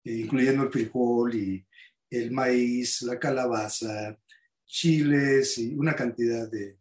[0.03, 1.65] eh, incluyendo el frijol y
[2.09, 4.17] el maíz, la calabaza,
[4.65, 6.77] chiles y una cantidad de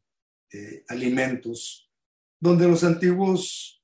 [0.89, 1.91] alimentos,
[2.41, 3.83] donde los antiguos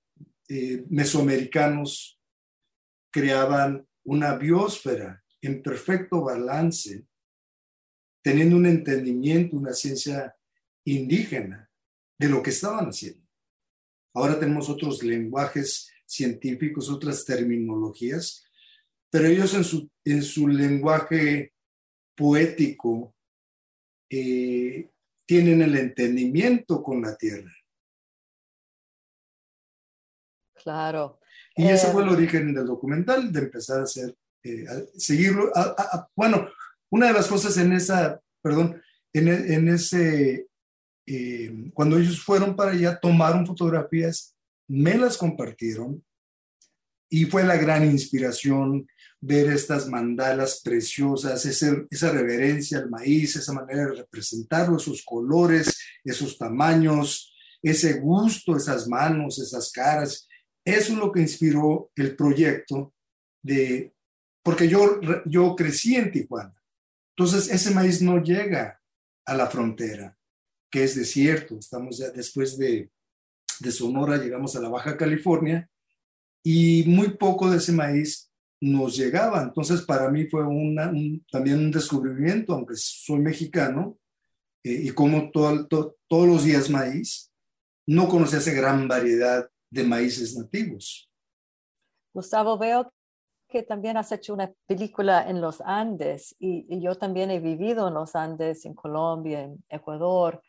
[0.48, 2.20] eh, mesoamericanos
[3.10, 7.04] creaban una biosfera en perfecto balance,
[8.22, 10.34] teniendo un entendimiento, una ciencia
[10.84, 11.68] indígena
[12.18, 13.26] de lo que estaban haciendo.
[14.14, 18.44] Ahora tenemos otros lenguajes científicos, otras terminologías,
[19.10, 21.52] pero ellos en su, en su lenguaje
[22.14, 23.14] poético
[24.08, 24.90] eh,
[25.26, 27.52] tienen el entendimiento con la tierra.
[30.54, 31.18] Claro.
[31.56, 34.64] Y ese fue el em, origen del documental, de empezar a hacer, eh,
[34.96, 35.52] seguirlo.
[36.16, 36.48] bueno,
[36.90, 38.80] una de las cosas en esa, perdón,
[39.12, 40.48] en, en ese,
[41.06, 44.34] em, cuando ellos fueron para allá, tomaron fotografías,
[44.68, 46.04] me las compartieron
[47.10, 48.86] y fue la gran inspiración
[49.20, 56.36] ver estas mandalas preciosas, esa reverencia al maíz, esa manera de representarlo, esos colores, esos
[56.36, 60.26] tamaños, ese gusto, esas manos, esas caras.
[60.64, 62.94] Eso es lo que inspiró el proyecto
[63.42, 63.94] de,
[64.42, 66.54] porque yo, yo crecí en Tijuana.
[67.16, 68.80] Entonces, ese maíz no llega
[69.24, 70.16] a la frontera,
[70.70, 71.58] que es desierto.
[71.58, 72.90] Estamos ya después de,
[73.60, 75.68] de Sonora, llegamos a la Baja California
[76.42, 79.42] y muy poco de ese maíz nos llegaba.
[79.42, 80.42] Entonces, para mí fue
[81.30, 83.98] también un descubrimiento, aunque soy mexicano,
[84.64, 85.66] eh, y como todo,
[86.08, 87.32] todos los días maíz,
[87.86, 91.10] no conocía esa gran variedad de maíces nativos.
[92.14, 92.92] Gustavo, veo
[93.52, 97.94] que también has hecho una película en los Andes y, yo también he vivido en
[97.94, 100.42] los Andes, en Colombia, en Ecuador,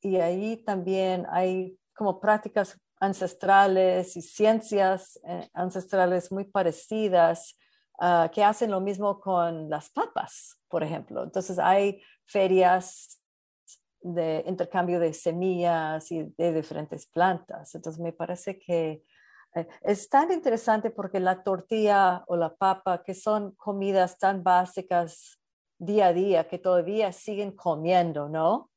[0.00, 7.58] y ahí también hay como prácticas ancestrales y ciencias eh, ancestrales muy parecidas
[7.98, 11.24] ah, que hacen lo mismo con las papas, por ejemplo.
[11.24, 13.20] Entonces hay ferias
[14.00, 17.74] de intercambio de semillas y de diferentes plantas.
[17.74, 19.02] Entonces me parece que
[19.82, 25.40] es tan interesante porque la tortilla o la papa, que son comidas tan básicas
[25.78, 28.70] día a día, que todavía siguen comiendo, ¿no?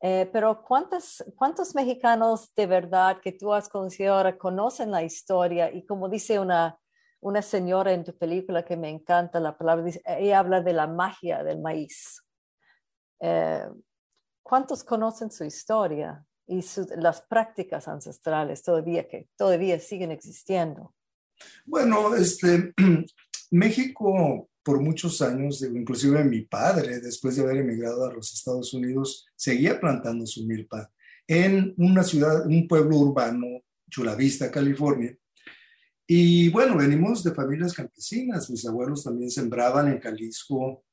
[0.00, 5.70] Eh, pero ¿cuántos, ¿cuántos mexicanos de verdad que tú has conocido ahora conocen la historia?
[5.70, 6.76] Y como dice una,
[7.20, 11.44] una señora en tu película que me encanta la palabra, ella habla de la magia
[11.44, 12.20] del maíz.
[13.20, 13.64] Eh,
[14.42, 16.64] ¿Cuántos conocen su historia y
[16.96, 20.94] las prácticas ancestrales todavía que todavía siguen existiendo?
[21.64, 22.72] Bueno, este,
[23.50, 29.26] México por muchos años, inclusive mi padre, después de haber emigrado a los Estados Unidos,
[29.34, 30.90] seguía plantando su milpa
[31.26, 33.46] en una ciudad, un pueblo urbano,
[33.90, 35.16] Chula Vista, California.
[36.06, 40.84] Y bueno, venimos de familias campesinas, mis abuelos también sembraban en Jalisco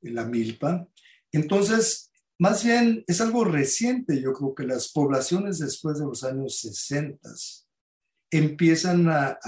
[0.00, 0.86] en la milpa.
[1.30, 2.11] Entonces,
[2.42, 7.30] más bien es algo reciente, yo creo que las poblaciones después de los años 60
[8.32, 9.38] empiezan a,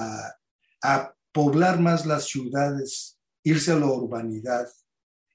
[0.81, 4.69] a poblar más las ciudades irse a la urbanidad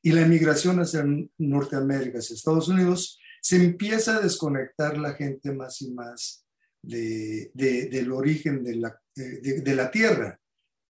[0.02, 1.06] y la emigración hacia
[1.38, 6.46] Norteamérica, hacia Estados Unidos, se empieza a desconectar la gente más y más
[6.82, 10.40] de, del origen de la, de, la tierra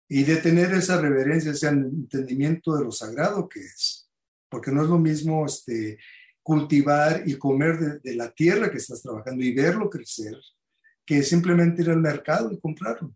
[0.10, 4.10] y de tener esa reverencia, ese entendimiento de lo sagrado que es.
[4.50, 5.98] Porque no es lo mismo este,
[6.48, 10.34] cultivar y comer de, la tierra que estás trabajando y verlo crecer,
[11.06, 13.14] que simplemente ir al mercado y comprarlo.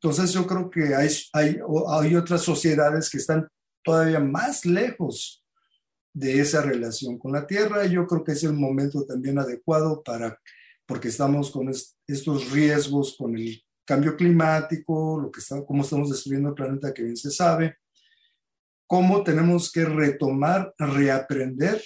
[0.00, 3.46] Entonces yo creo que hay, hay, hay otras sociedades que están
[3.82, 5.44] todavía más lejos
[6.14, 7.84] de esa relación con la tierra.
[7.84, 10.40] Yo creo que es el momento también adecuado para,
[10.86, 16.48] porque estamos con estos riesgos, con el cambio climático, lo que está, cómo estamos destruyendo
[16.48, 17.76] el planeta que bien se sabe,
[18.86, 21.82] cómo tenemos que retomar, reaprender,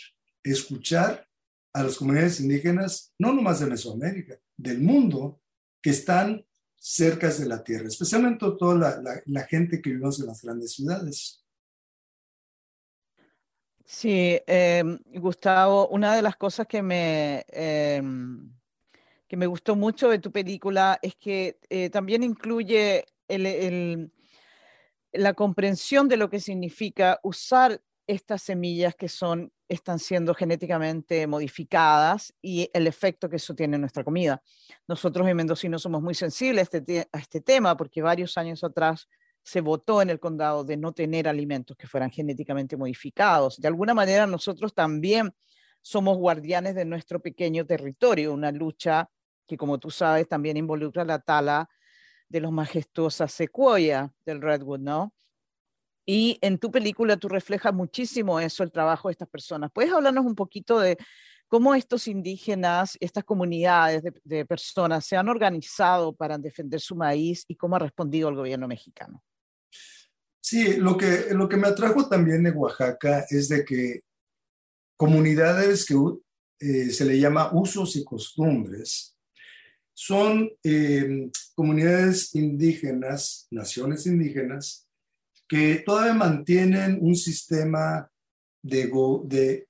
[0.52, 1.26] escuchar
[1.72, 5.40] a las comunidades indígenas, no nomás de Mesoamérica, del mundo,
[5.80, 6.44] que están
[6.76, 11.44] cerca de la tierra, especialmente toda la, gente que vive en las grandes ciudades.
[13.84, 18.52] Sí, em, Gustavo, una de las cosas que me, em,
[19.26, 23.04] que me gustó mucho de tu película es que eh, también incluye
[25.12, 32.32] la comprensión de lo que significa usar estas semillas que son, están siendo genéticamente modificadas
[32.40, 34.42] y el efecto que eso tiene en nuestra comida.
[34.86, 39.08] Nosotros en Mendocino somos muy sensibles a este, a este tema porque varios años atrás
[39.42, 43.58] se votó en el condado de no tener alimentos que fueran genéticamente modificados.
[43.58, 45.32] De alguna manera nosotros también
[45.82, 49.08] somos guardianes de nuestro pequeño territorio, una lucha
[49.46, 51.68] que como tú sabes también involucra la tala
[52.28, 55.14] de los majestuosas secuoya del redwood, ¿no?
[56.10, 59.70] Y en tu película tú reflejas muchísimo eso, el trabajo de estas personas.
[59.70, 60.96] ¿Puedes hablarnos un poquito de
[61.48, 67.56] cómo estos indígenas, estas comunidades de, personas se han organizado para defender su maíz y
[67.56, 69.22] cómo ha respondido el gobierno mexicano?
[70.40, 74.00] Sí, lo que, lo que me atrajo también de Oaxaca es de que
[74.96, 75.94] comunidades que
[76.60, 79.14] eh, se le llama usos y costumbres,
[79.92, 84.87] son eh, comunidades indígenas, naciones indígenas,
[85.48, 88.08] que todavía mantienen un sistema
[88.62, 89.66] de,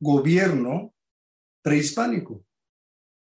[0.00, 0.94] gobierno
[1.62, 2.42] prehispánico,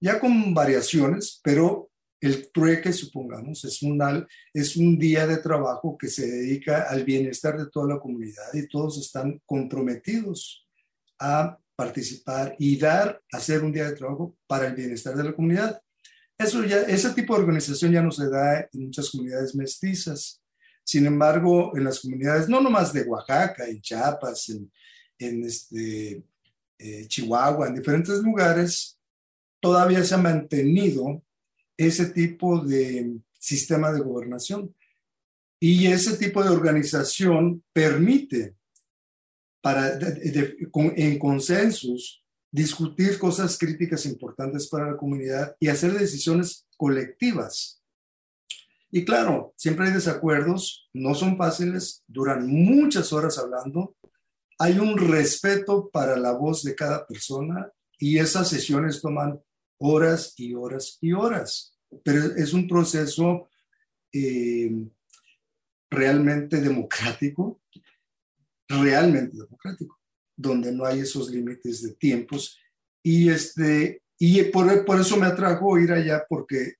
[0.01, 1.91] ya con variaciones, pero
[2.21, 7.57] el trueque, supongamos, es un, es un día de trabajo que se dedica al bienestar
[7.57, 10.65] de toda la comunidad y todos están comprometidos
[11.19, 15.81] a participar y dar, hacer un día de trabajo para el bienestar de la comunidad.
[16.37, 20.41] Eso ya, ese tipo de organización ya no se da en muchas comunidades mestizas.
[20.89, 24.49] Sin embargo, en las comunidades, no nomás de Oaxaca, en Chiapas,
[25.19, 26.23] en, este,
[26.79, 28.97] eh, Chihuahua, en diferentes lugares,
[29.59, 31.21] todavía se ha mantenido
[31.77, 34.73] ese tipo de sistema de gobernación.
[35.59, 38.55] Y ese tipo de organización permite
[39.61, 47.78] para, en consensos discutir cosas críticas importantes para la comunidad y hacer decisiones colectivas
[48.91, 53.95] y claro, siempre hay desacuerdos, no son fáciles, duran muchas horas hablando,
[54.57, 59.39] hay un respeto para la voz de cada persona y esas sesiones toman
[59.77, 63.47] horas y horas y horas, pero es un proceso
[64.11, 64.71] eh,
[65.89, 67.61] realmente democrático,
[68.67, 69.99] realmente democrático,
[70.35, 72.57] donde no hay esos límites de tiempos
[73.03, 76.78] y, este, y por, por eso me atrajo ir allá porque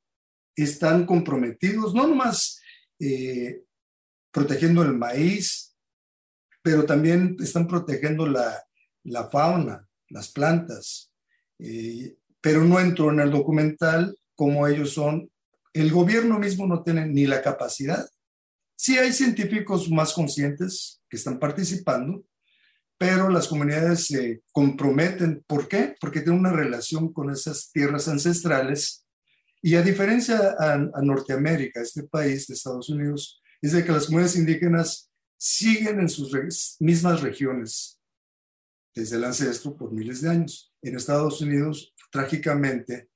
[0.56, 2.62] están comprometidos, no nomás
[3.00, 3.64] eh,
[4.32, 5.76] protegiendo el maíz,
[6.62, 8.66] pero también están protegiendo la,
[9.32, 11.12] fauna, las plantas,
[11.60, 15.30] eh, pero no entró en el documental como ellos son.
[15.74, 18.08] El gobierno mismo no tiene ni la capacidad.
[18.76, 22.24] Sí hay científicos más conscientes que están participando,
[22.97, 25.43] pero las comunidades se comprometen.
[25.47, 25.95] ¿Por qué?
[26.00, 29.06] Porque tienen una relación con esas tierras ancestrales.
[29.62, 34.05] Y a diferencia a, a Norteamérica, este país de Estados Unidos, es de que las
[34.05, 36.32] comunidades indígenas siguen en sus
[36.80, 37.99] mismas regiones
[38.93, 40.74] desde el ancestro por miles de años.
[40.82, 43.10] En Estados Unidos, trágicamente,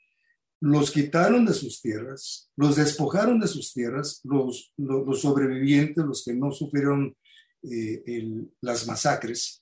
[0.61, 4.73] los quitaron de sus tierras, los despojaron de sus tierras, los,
[5.19, 7.15] sobrevivientes, los que no sufrieron
[7.63, 9.61] eh, las masacres,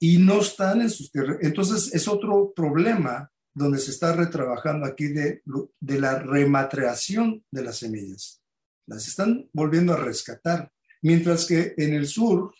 [0.00, 1.38] y no están en sus tierras.
[1.42, 3.30] Entonces es otro problema
[3.60, 5.42] donde se está retrabajando aquí de,
[5.80, 8.40] de la rematriación de las semillas.
[8.86, 12.54] Las están volviendo a rescatar, mientras que en el sur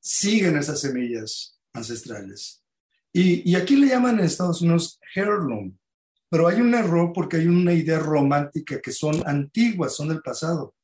[0.00, 2.64] siguen esas semillas ancestrales.
[3.12, 5.76] Y, y aquí le llaman en Estados Unidos heirloom,
[6.30, 10.74] pero hay un error porque hay una idea romántica que son antiguas, son del pasado.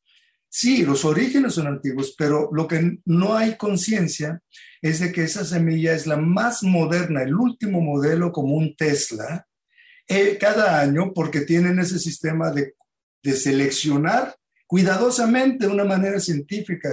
[0.57, 4.41] Sí, los orígenes son antiguos, pero lo que no hay conciencia
[4.81, 9.49] es de que esa semilla es la más moderna, el último modelo como un Tesla,
[10.07, 12.77] eh, cada año porque tienen ese sistema de,
[13.25, 14.37] de seleccionar
[14.69, 16.89] cuidadosamente de una manera científica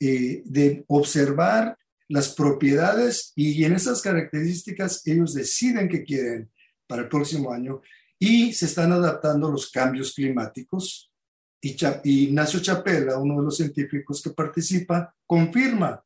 [0.00, 1.76] eh, de observar
[2.08, 6.50] las propiedades y en esas características ellos deciden qué quieren
[6.86, 7.82] para el próximo año
[8.18, 11.12] y se están adaptando a los cambios climáticos.
[11.60, 16.02] Y, Ignacio Chapela, uno de los científicos que participa, confirma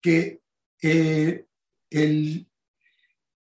[0.00, 0.40] que
[0.82, 1.46] eh,
[1.90, 2.48] el,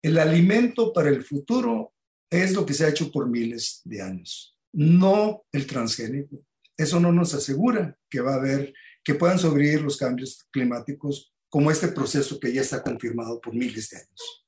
[0.02, 1.94] el alimento para el futuro
[2.30, 6.44] es lo que se ha hecho por miles de años, no el transgénico.
[6.78, 11.70] Eso no nos asegura que va a haber, que puedan sobrevivir los cambios climáticos como
[11.70, 14.48] este proceso que ya está confirmado por miles de años.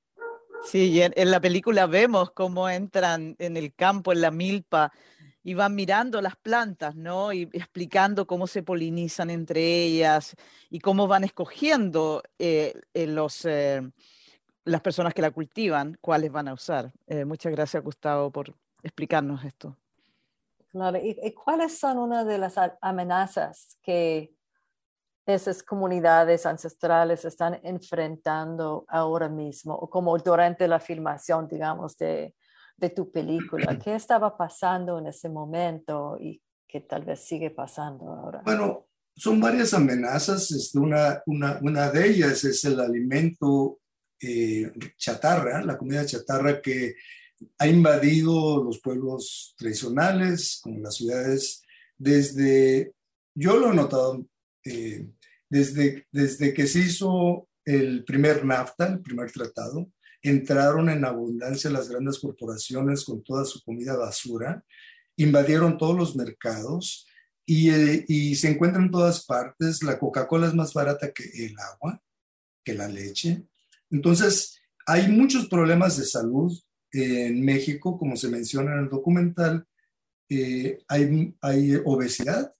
[0.63, 4.93] Sí, en, en la película vemos cómo entran en el campo, en la milpa,
[5.43, 7.33] y van mirando las plantas, ¿no?
[7.33, 10.35] Y explicando cómo se polinizan entre ellas
[10.69, 13.81] y cómo van escogiendo eh, eh, los, eh,
[14.63, 16.93] las personas que la cultivan, cuáles van a usar.
[17.25, 19.75] muchas gracias, Gustavo, por explicarnos esto.
[20.69, 24.33] Claro, ¿y, y cuáles son una de las amenazas que
[25.25, 32.33] esas comunidades ancestrales están enfrentando ahora mismo, o como durante la filmación, digamos, de,
[32.77, 33.77] de tu película?
[33.79, 38.41] ¿Qué estaba pasando en ese momento y qué tal vez sigue pasando ahora?
[38.43, 40.51] Bueno, son varias amenazas.
[40.51, 43.79] Este, una, una, una de ellas es el alimento
[44.21, 46.95] eh, chatarra, la comida chatarra que
[47.57, 51.61] ha invadido los pueblos tradicionales, como las ciudades,
[51.97, 52.93] desde,
[53.35, 54.25] yo lo he notado
[54.63, 55.09] eh,
[55.49, 59.91] desde, desde que se hizo el primer NAFTA, el primer tratado,
[60.23, 64.63] entraron en abundancia las grandes corporaciones con toda su comida basura,
[65.17, 67.05] invadieron todos los mercados
[67.45, 69.83] y, eh, se encuentran en todas partes.
[69.83, 72.01] La Coca-Cola es más barata que el agua,
[72.63, 73.43] que la leche.
[73.91, 76.57] Entonces, hay muchos problemas de salud
[76.91, 79.67] en México, como se menciona en el documental.
[80.29, 82.53] Eh, hay, hay obesidad,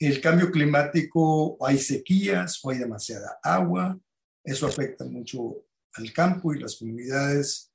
[0.00, 3.98] el cambio climático, hay sequías o hay demasiada agua,
[4.42, 5.64] eso afecta mucho
[5.94, 7.72] al campo y las comunidades.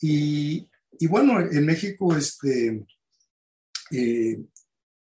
[0.00, 0.68] Y,
[0.98, 2.86] y bueno, en México este,
[3.90, 4.38] eh,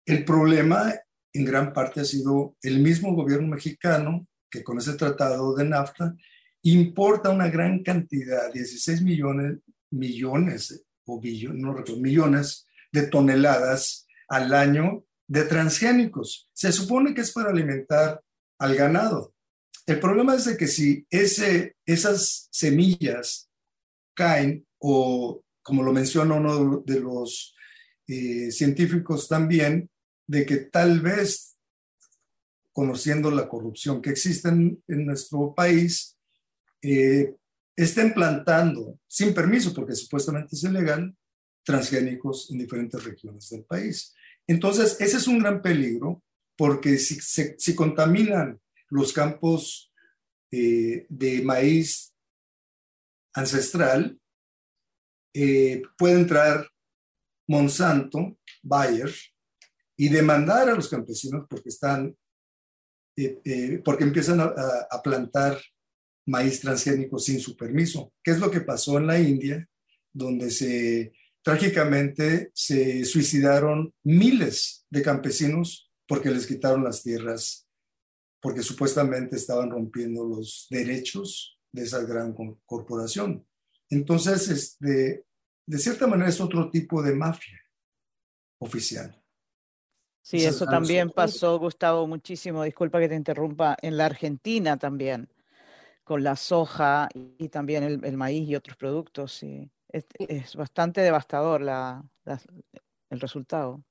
[0.06, 0.94] el problema
[1.34, 6.16] en gran parte ha sido el mismo gobierno mexicano que con ese tratado de NAFTA
[6.64, 9.58] importa una gran cantidad, 16 millones,
[9.90, 16.50] millones o billones, no recuerdo, millones de toneladas al año de transgénicos.
[16.54, 18.22] Se supone que es para alimentar
[18.60, 19.33] al ganado.
[19.86, 23.50] El problema es de que si ese, esas semillas
[24.14, 27.56] caen, o como lo menciona uno de los
[28.08, 29.90] eh, científicos también,
[30.28, 31.58] de que tal vez,
[32.72, 36.18] conociendo la corrupción que existe en, nuestro país,
[36.82, 37.36] eh,
[37.76, 41.16] estén plantando sin permiso, porque supuestamente es ilegal,
[41.64, 44.14] transgénicos en diferentes regiones del país.
[44.48, 46.24] Entonces, ese es un gran peligro
[46.58, 48.60] porque si, si contaminan
[48.94, 49.92] los campos
[50.52, 52.14] eh, de maíz
[53.34, 54.20] ancestral,
[55.34, 56.68] eh, puede entrar
[57.48, 59.12] Monsanto, Bayer,
[59.98, 62.16] y demandar a los campesinos porque están,
[63.18, 65.60] eh, porque empiezan a, plantar
[66.28, 68.14] maíz transgénico sin su permiso.
[68.24, 69.68] ¿Qué es lo que pasó en la India,
[70.14, 71.14] donde se
[71.44, 77.63] Trágicamente se suicidaron miles de campesinos porque les quitaron las tierras,
[78.44, 82.36] porque supuestamente estaban rompiendo los derechos de esa gran
[82.66, 83.48] corporación.
[83.90, 85.26] Entonces, este,
[85.66, 87.58] de cierta manera es otro tipo de mafia
[88.60, 89.18] oficial.
[90.22, 95.30] Sí, eso también pasó, Gustavo, muchísimo, disculpa que te interrumpa, en la Argentina también,
[96.04, 99.32] con la soja y también el, maíz y otros productos.
[99.32, 99.72] Sí.
[99.88, 102.04] Es, bastante devastador la,
[103.10, 103.82] el resultado.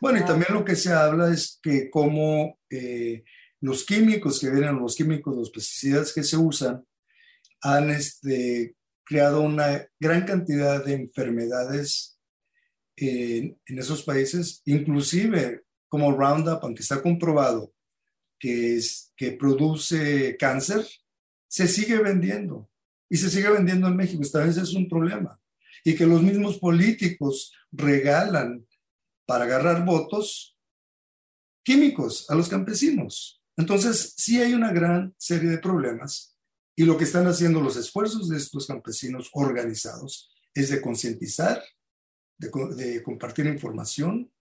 [0.00, 3.24] Bueno, y también lo que se habla es que como eh,
[3.60, 6.84] los químicos que vienen, los químicos, los pesticidas que se usan,
[7.62, 12.18] han este, creado una gran cantidad de enfermedades
[12.96, 17.72] en, esos países, inclusive como Roundup, aunque está comprobado
[18.38, 18.80] que
[19.38, 20.86] produce cáncer,
[21.46, 22.70] se sigue vendiendo
[23.10, 24.22] y se sigue vendiendo en México.
[24.22, 25.38] Esta vez es un problema.
[25.84, 28.66] Y que los mismos políticos regalan
[29.26, 30.56] para agarrar votos
[31.62, 33.39] químicos a los campesinos.
[33.60, 36.34] Entonces, sí hay una gran serie de problemas
[36.74, 41.62] y lo que están haciendo los esfuerzos de estos campesinos organizados es de concientizar,
[42.38, 44.32] de, compartir información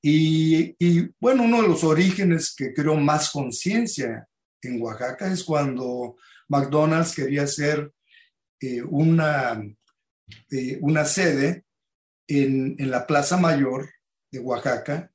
[0.00, 0.74] y,
[1.20, 4.26] bueno, uno de los orígenes que creó más conciencia
[4.62, 6.16] en Oaxaca es cuando
[6.48, 7.92] McDonald's quería hacer
[8.60, 9.62] eh, una,
[10.50, 11.64] eh, una sede
[12.26, 13.90] en, en, la Plaza Mayor
[14.32, 15.12] de Oaxaca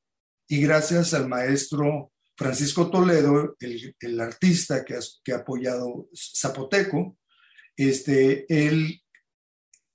[0.48, 7.18] y gracias al maestro Francisco Toledo, el, artista que que ha, apoyado Zapoteco,
[7.76, 9.02] este, él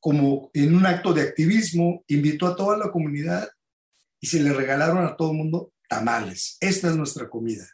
[0.00, 3.48] como en un acto de activismo invitó a toda la comunidad
[4.20, 6.56] y se le regalaron a todo el mundo tamales.
[6.60, 7.68] Esta es nuestra comida.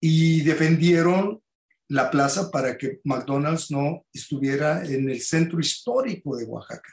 [0.00, 1.42] Y defendieron
[1.88, 6.90] la plaza para que McDonald's no estuviera en el centro histórico de Oaxaca.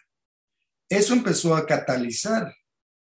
[0.89, 2.53] Eso empezó a catalizar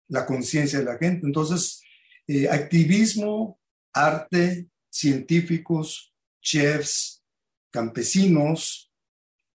[0.08, 1.26] la conciencia de la gente.
[1.26, 1.81] Entonces,
[2.26, 3.58] eh, activismo,
[3.92, 7.22] arte, científicos, chefs,
[7.70, 8.92] campesinos,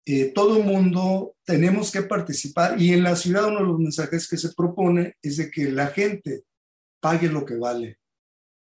[0.06, 4.38] eh, todo mundo tenemos que participar y en la ciudad uno de los mensajes que
[4.38, 6.44] se propone es de que la gente
[7.00, 8.00] pague lo que vale,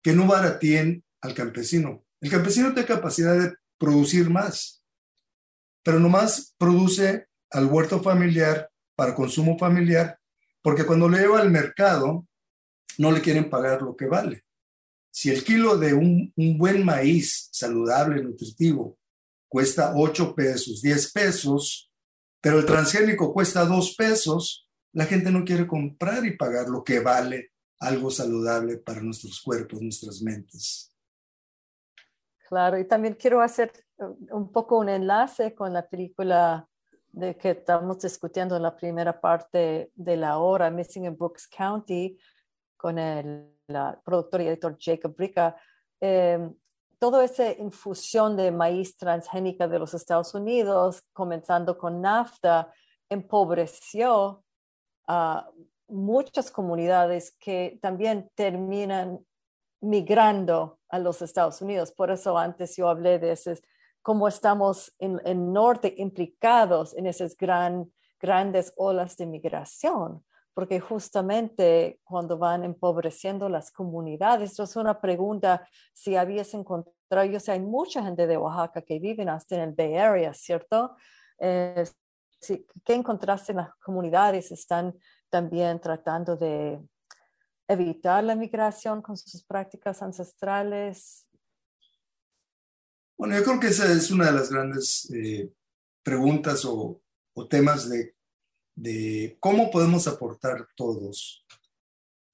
[0.02, 2.04] que no barateen al campesino.
[2.20, 4.84] El campesino tiene capacidad de producir más,
[5.82, 10.18] pero nomás produce al huerto familiar para consumo familiar,
[10.62, 12.26] porque cuando le lleva al mercado
[12.98, 14.44] no le quieren pagar lo que vale.
[15.10, 18.98] Si el kilo de un, buen maíz saludable, nutritivo,
[19.48, 21.90] cuesta 8 pesos, 10 pesos,
[22.40, 27.00] pero el transgénico cuesta 2 pesos, la gente no quiere comprar y pagar lo que
[27.00, 30.90] vale algo saludable para nuestros cuerpos, nuestras mentes.
[32.48, 33.72] Claro, y también quiero hacer
[34.30, 36.68] un poco un enlace con la película
[37.12, 42.18] de que estamos discutiendo en la primera parte de la hora, Missing in Brooks County,
[42.82, 43.48] con el
[44.04, 45.56] productor y editor Jacob Brica.
[46.00, 46.50] Eh,
[46.98, 52.72] toda esa infusión de maíz transgénica de los Estados Unidos, comenzando con NAFTA,
[53.08, 54.42] empobreció
[55.06, 55.48] a
[55.86, 59.24] muchas comunidades que también terminan
[59.80, 61.92] migrando a los Estados Unidos.
[61.92, 63.60] Por eso antes yo hablé de ese,
[64.02, 70.24] cómo estamos en el norte implicados en esas gran, grandes olas de migración
[70.54, 77.40] porque justamente cuando van empobreciendo las comunidades, esto es una pregunta si habías encontrado, yo
[77.40, 80.96] sé, hay mucha gente de Oaxaca que viven hasta en el Bay Area, ¿cierto?
[81.38, 81.84] Eh,
[82.84, 84.50] ¿Qué encontraste en las comunidades?
[84.50, 84.94] ¿Están
[85.30, 86.80] también tratando de
[87.68, 91.28] evitar la migración con sus prácticas ancestrales?
[93.16, 95.50] Bueno, yo creo que esa es una de las grandes eh,
[96.02, 97.00] preguntas o,
[97.34, 98.16] o temas de
[98.82, 101.46] de cómo podemos aportar todos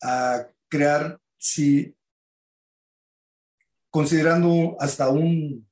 [0.02, 1.94] a crear, si
[3.90, 5.68] considerando hasta un,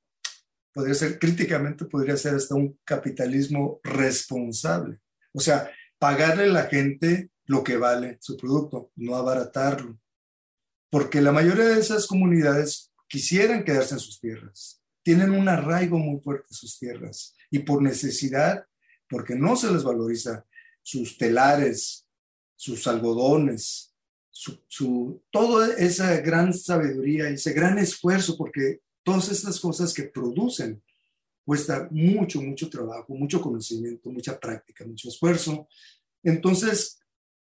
[0.74, 5.00] podría ser críticamente, podría ser hasta un capitalismo responsable.
[5.32, 9.98] O sea, pagarle a la gente lo que vale su producto, no abaratarlo.
[10.90, 16.20] Porque la mayoría de esas comunidades quisieran quedarse en sus tierras, tienen un arraigo muy
[16.20, 18.66] fuerte en sus tierras y por necesidad,
[19.08, 20.44] porque no se les valoriza
[20.87, 22.07] sus telares,
[22.55, 23.93] sus algodones,
[24.30, 30.80] su, toda esa gran sabiduría, ese gran esfuerzo, porque todas estas cosas que producen
[31.45, 35.66] cuesta mucho, mucho trabajo, mucho conocimiento, mucha práctica, mucho esfuerzo.
[36.22, 37.01] Entonces,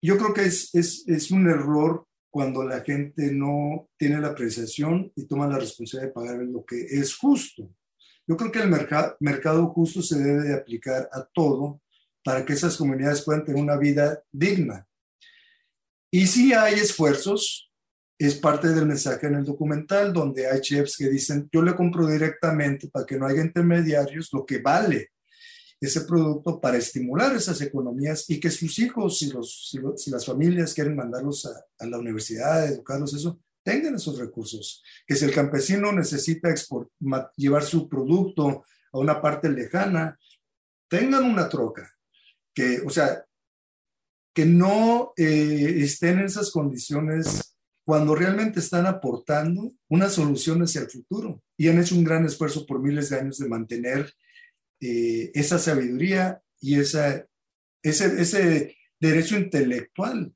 [0.02, 5.10] yo creo que es, es, es un error cuando la gente no tiene la apreciación
[5.16, 7.74] y toma la responsabilidad de pagar lo que es justo.
[8.28, 11.82] Yo creo que el mercado, mercado justo se debe de aplicar a todo
[12.24, 14.88] para que esas comunidades puedan tener una vida digna.
[16.12, 17.72] Y sí hay esfuerzos
[18.28, 22.06] es parte del mensaje en el documental donde hay chefs que dicen, yo le compro
[22.06, 25.10] directamente para que no haya intermediarios lo que vale
[25.80, 29.32] ese producto para estimular esas economías y que sus hijos, si,
[29.98, 34.84] si, las familias quieren mandarlos a, la universidad, educarlos, eso, tengan esos recursos.
[35.08, 36.54] Que si el campesino necesita
[37.36, 38.64] llevar su producto
[38.94, 40.20] a una parte lejana,
[40.88, 41.92] tengan una troca.
[42.54, 43.26] Que, o sea,
[44.34, 50.90] que no eh, estén en esas condiciones cuando realmente están aportando una solución hacia el
[50.90, 54.14] futuro y han hecho un gran esfuerzo por miles de años de mantener
[54.80, 57.26] eh, esa sabiduría y esa,
[57.84, 60.34] ese, ese derecho intelectual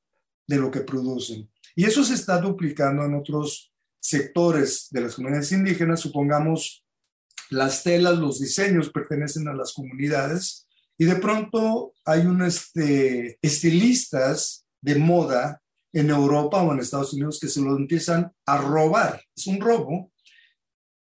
[0.47, 1.49] de lo que producen.
[1.76, 5.99] Y eso se está duplicando en otros sectores de las comunidades indígenas.
[5.99, 6.86] Supongamos,
[7.49, 10.64] las telas, los diseños pertenecen a las comunidades
[10.98, 17.39] y de pronto hay unos este, estilistas de moda en Europa o en Estados Unidos
[17.39, 19.22] que se lo empiezan a robar.
[19.36, 20.12] Es un robo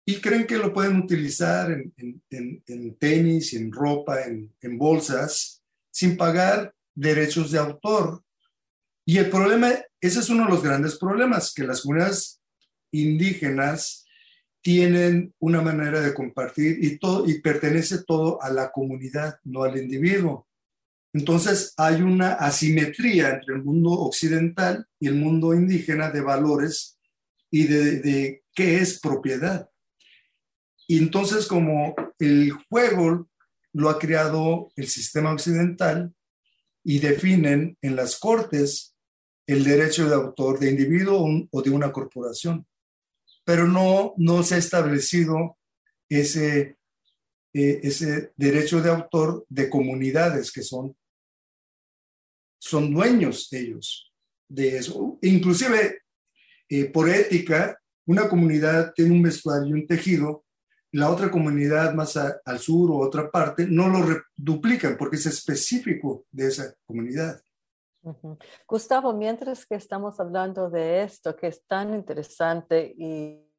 [0.05, 1.93] y creen que lo pueden utilizar en,
[2.29, 8.23] en, en tenis, en ropa, en, bolsas, sin pagar derechos de autor.
[9.05, 9.71] Y el problema,
[10.01, 12.41] ese es uno de los grandes problemas, que las comunidades
[12.91, 14.02] indígenas
[14.63, 19.77] tienen una manera de compartir y, todo, y pertenece todo a la comunidad, no al
[19.77, 20.47] individuo.
[21.11, 26.97] Entonces hay una asimetría entre el mundo occidental y el mundo indígena de valores
[27.51, 29.69] y de, de qué es propiedad.
[30.87, 33.29] Y entonces como el juego
[33.73, 36.13] lo ha creado el sistema occidental
[36.85, 38.95] y definen en las cortes
[39.45, 42.65] el derecho de autor de individuo o de una corporación,
[43.43, 45.57] pero no, no se ha establecido
[46.09, 46.77] ese,
[47.53, 50.95] eh, ese derecho de autor de comunidades que son,
[52.59, 54.11] son dueños ellos
[54.47, 55.17] de eso.
[55.21, 56.01] Inclusive,
[56.69, 60.45] eh, por ética, una comunidad tiene un vestuario y un tejido
[60.93, 66.25] la otra comunidad más al sur o otra parte no lo duplican porque es específico
[66.31, 67.41] de esa comunidad.
[68.67, 73.49] Gustavo, mientras que estamos hablando de esto, que es tan interesante y,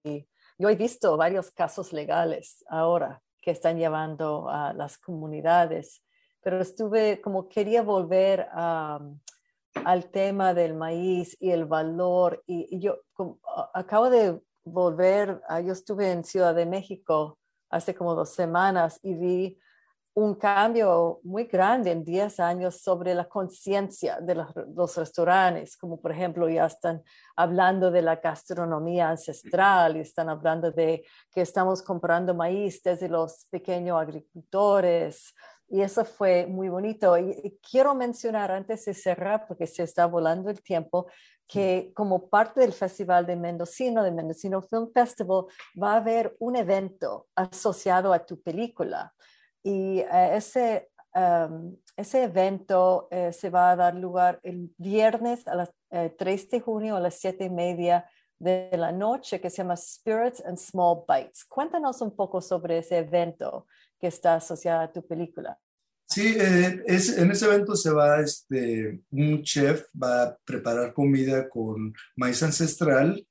[0.56, 6.04] yo he visto varios casos legales ahora que están llevando a las comunidades,
[6.42, 13.00] pero estuve como quería volver al tema del maíz y el valor y, yo
[13.72, 17.38] acabo de volver, ah, yo estuve en Ciudad de México
[17.70, 19.58] hace como dos semanas y vi
[20.14, 26.12] un cambio muy grande en 10 años sobre la conciencia de los, restaurantes, como por
[26.12, 27.02] ejemplo ya están
[27.34, 33.46] hablando de la gastronomía ancestral y están hablando de que estamos comprando maíz desde los
[33.50, 35.34] pequeños agricultores.
[35.68, 37.18] Y eso fue muy bonito.
[37.18, 41.06] y quiero mencionar antes de cerrar, porque se está volando el tiempo,
[41.48, 45.46] que como parte del Festival de Mendocino, de Mendocino Film Festival,
[45.80, 49.12] va a haber un evento asociado a tu película.
[49.64, 55.56] Y eh, ese, em, ese evento eh, se va a dar lugar el viernes a
[55.56, 58.08] las 3 eh, de junio a las 7 y media
[58.38, 61.44] de la noche, que se llama Spirits and Small Bites.
[61.44, 63.66] Cuéntanos un poco sobre ese evento
[63.98, 65.58] que está asociado a tu película.
[66.06, 71.48] Sí, eh, es, en ese evento se va, este, un chef va a preparar comida
[71.48, 73.26] con maíz ancestral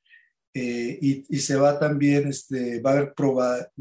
[0.53, 3.71] eh, y, se va también, este, va a probar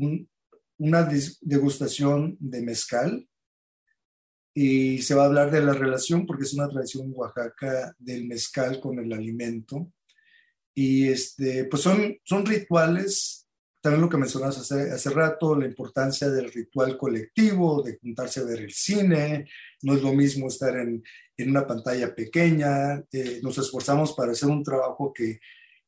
[0.83, 1.09] una
[1.41, 3.29] degustación de mezcal
[4.53, 8.81] y se va a hablar de la relación, porque es una tradición Oaxaca del mezcal
[8.81, 9.93] con el alimento.
[10.75, 13.47] Y este, pues son, son rituales
[13.81, 18.45] también lo que mencionabas hace, hace rato, la importancia del ritual colectivo, de juntarse a
[18.45, 19.49] ver el cine.
[19.83, 21.03] No es lo mismo estar en,
[21.37, 23.03] en una pantalla pequeña.
[23.11, 25.41] Eh, nos esforzamos para hacer un trabajo que,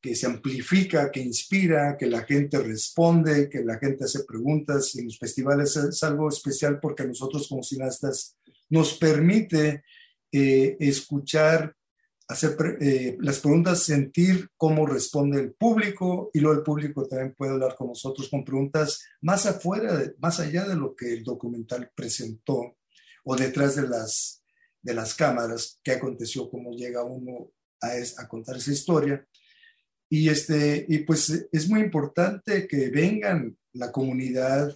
[0.04, 4.94] que se amplifica, que inspira, que la gente responde, que la gente hace preguntas.
[4.96, 8.36] En los festivales es, algo especial porque nosotros como cineastas
[8.68, 9.82] nos permite
[10.30, 11.74] eh, escuchar
[12.28, 17.52] hacer eh, las preguntas, sentir cómo responde el público y luego el público también puede
[17.52, 22.76] hablar con nosotros con preguntas más afuera, más allá de lo que el documental presentó
[23.24, 24.42] o detrás de las,
[24.82, 29.26] de las cámaras, qué aconteció, cómo llega uno a, a contar esa historia.
[30.14, 34.72] Y, este, y pues es muy importante que vengan la comunidad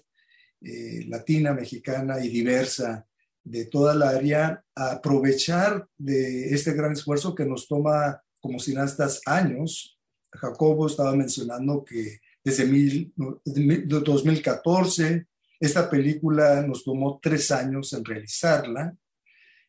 [0.60, 3.06] eh, latina, mexicana y diversa
[3.44, 9.20] de toda la área a aprovechar de este gran esfuerzo que nos toma como cineastas
[9.26, 9.96] años.
[10.32, 13.12] Jacobo estaba mencionando que desde mil,
[13.44, 15.24] 2014
[15.60, 18.92] esta película nos tomó tres años en realizarla.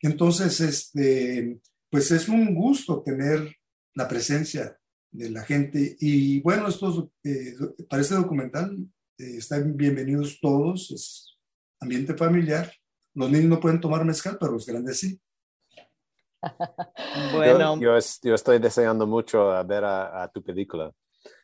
[0.01, 1.59] Entonces, este,
[1.91, 3.55] pues es un gusto tener
[3.93, 4.79] la presencia
[5.12, 5.97] de la gente.
[5.99, 7.55] Y bueno, estos, eh,
[7.89, 8.78] para este documental
[9.18, 11.38] eh, están bienvenidos todos, es
[11.80, 12.72] ambiente familiar.
[13.14, 15.20] Los niños no pueden tomar mezcal, pero los grandes sí.
[17.34, 17.80] bueno.
[17.80, 20.91] Yo, yo, estoy deseando mucho ver a, tu película.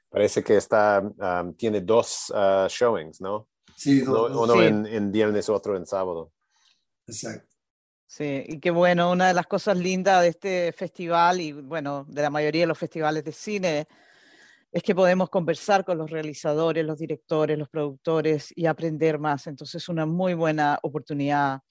[0.09, 3.49] Parece que está, um, tiene dos uh, showings, ¿no?
[3.75, 6.31] Sí, uno, En, en viernes, otro en sábado.
[7.07, 7.54] Exacto.
[8.07, 12.21] Sí, y qué bueno, una de las cosas lindas de este festival y bueno, de
[12.21, 13.87] la mayoría de los festivales de cine
[14.71, 19.47] es que podemos conversar con los realizadores, los directores, los productores y aprender más.
[19.47, 21.61] Entonces, una muy buena oportunidad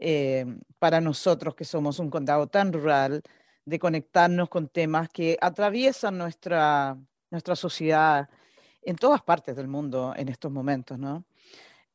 [0.00, 0.46] eh,
[0.78, 3.22] para nosotros que somos un condado tan rural
[3.66, 6.98] de conectarnos con temas que atraviesan nuestra,
[7.30, 8.28] nuestra sociedad
[8.82, 11.24] en todas partes del mundo en estos momentos, ¿no?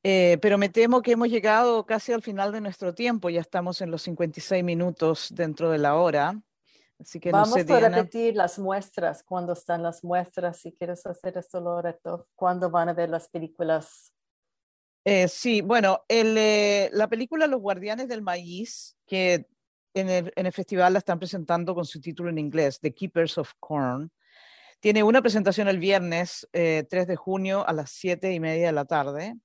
[0.05, 3.79] Eh, pero me temo que hemos llegado casi al final de nuestro tiempo, ya estamos
[3.79, 6.41] en los 56 minutos dentro de la hora.
[6.99, 11.05] Así que Vamos no sé, a repetir las muestras, cuando están las muestras, si quieres
[11.05, 14.13] hacer esto, Loreto, ¿cuándo van a ver las películas?
[15.05, 19.47] Eh, sí, bueno, el, eh, la película Los Guardianes del Maíz, que
[19.93, 23.37] en el, en el, festival la están presentando con su título en inglés, The Keepers
[23.37, 24.11] of Corn,
[24.81, 28.83] tiene una presentación el viernes 3 de junio a las 7 y media de la
[28.83, 29.37] tarde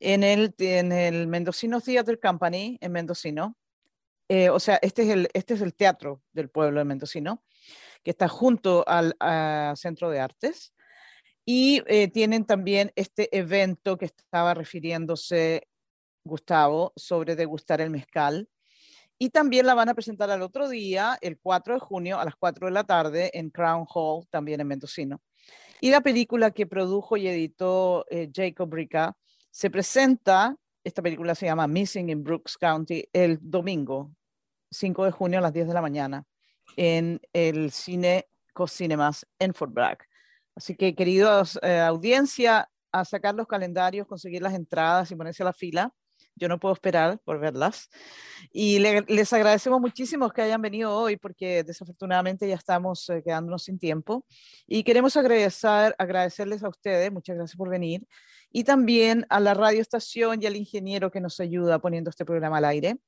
[0.00, 3.56] en el, en el Mendocino Theater Company en Mendocino.
[4.28, 7.42] Eh, o sea, este es, el, este es el teatro del pueblo de Mendocino,
[8.04, 9.16] que está junto al
[9.76, 10.74] Centro de Artes.
[11.44, 15.66] Y eh, tienen también este evento que estaba refiriéndose
[16.22, 18.48] Gustavo sobre degustar el mezcal.
[19.18, 22.36] Y también la van a presentar al otro día, el 4 de junio, a las
[22.36, 25.22] 4 de la tarde, en Crown Hall, también en Mendocino.
[25.80, 29.16] Y la película que produjo y editó eh, Jacob Rica
[29.50, 34.12] se presenta, esta película se llama Missing in Brooks County, el domingo,
[34.70, 36.24] 5 de junio a las 10 de la mañana,
[36.76, 39.98] en el cine Cocinemas en Fort Bragg.
[40.54, 45.46] Así que, queridos eh, audiencia, a sacar los calendarios, conseguir las entradas y ponerse a
[45.46, 45.92] la fila.
[46.34, 47.88] Yo no puedo esperar por verlas.
[48.52, 53.78] Y les agradecemos muchísimo que hayan venido hoy porque desafortunadamente ya estamos eh, quedándonos sin
[53.78, 54.24] tiempo.
[54.66, 58.06] Y queremos agradecer, agradecerles a ustedes, muchas gracias por venir
[58.50, 62.64] y también a la radioestación y al ingeniero que nos ayuda poniendo este programa al
[62.64, 62.98] aire.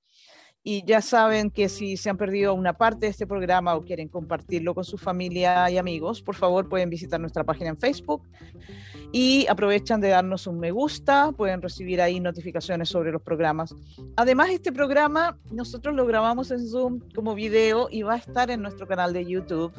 [0.63, 4.09] Y ya saben que si se han perdido una parte de este programa o quieren
[4.09, 8.23] compartirlo con su familia y amigos, por favor pueden visitar nuestra página en Facebook
[9.11, 13.75] y aprovechan de darnos un me gusta, pueden recibir ahí notificaciones sobre los programas.
[14.17, 18.61] Además, este programa nosotros lo grabamos en Zoom como video y va a estar en
[18.61, 19.73] nuestro canal de YouTube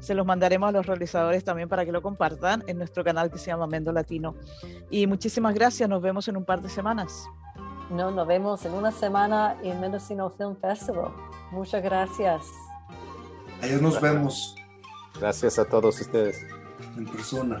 [0.00, 3.38] se los mandaremos a los realizadores también para que lo compartan en nuestro canal que
[3.38, 4.36] se llama Mendo Latino.
[4.90, 7.26] Y muchísimas gracias, nos vemos en un par de semanas.
[7.90, 11.10] No, nos vemos en una semana en Mendocino Film Festival.
[11.50, 12.42] Muchas gracias.
[13.62, 14.54] Ahí nos vemos.
[15.18, 16.44] Gracias a todos ustedes.
[16.96, 17.60] En persona.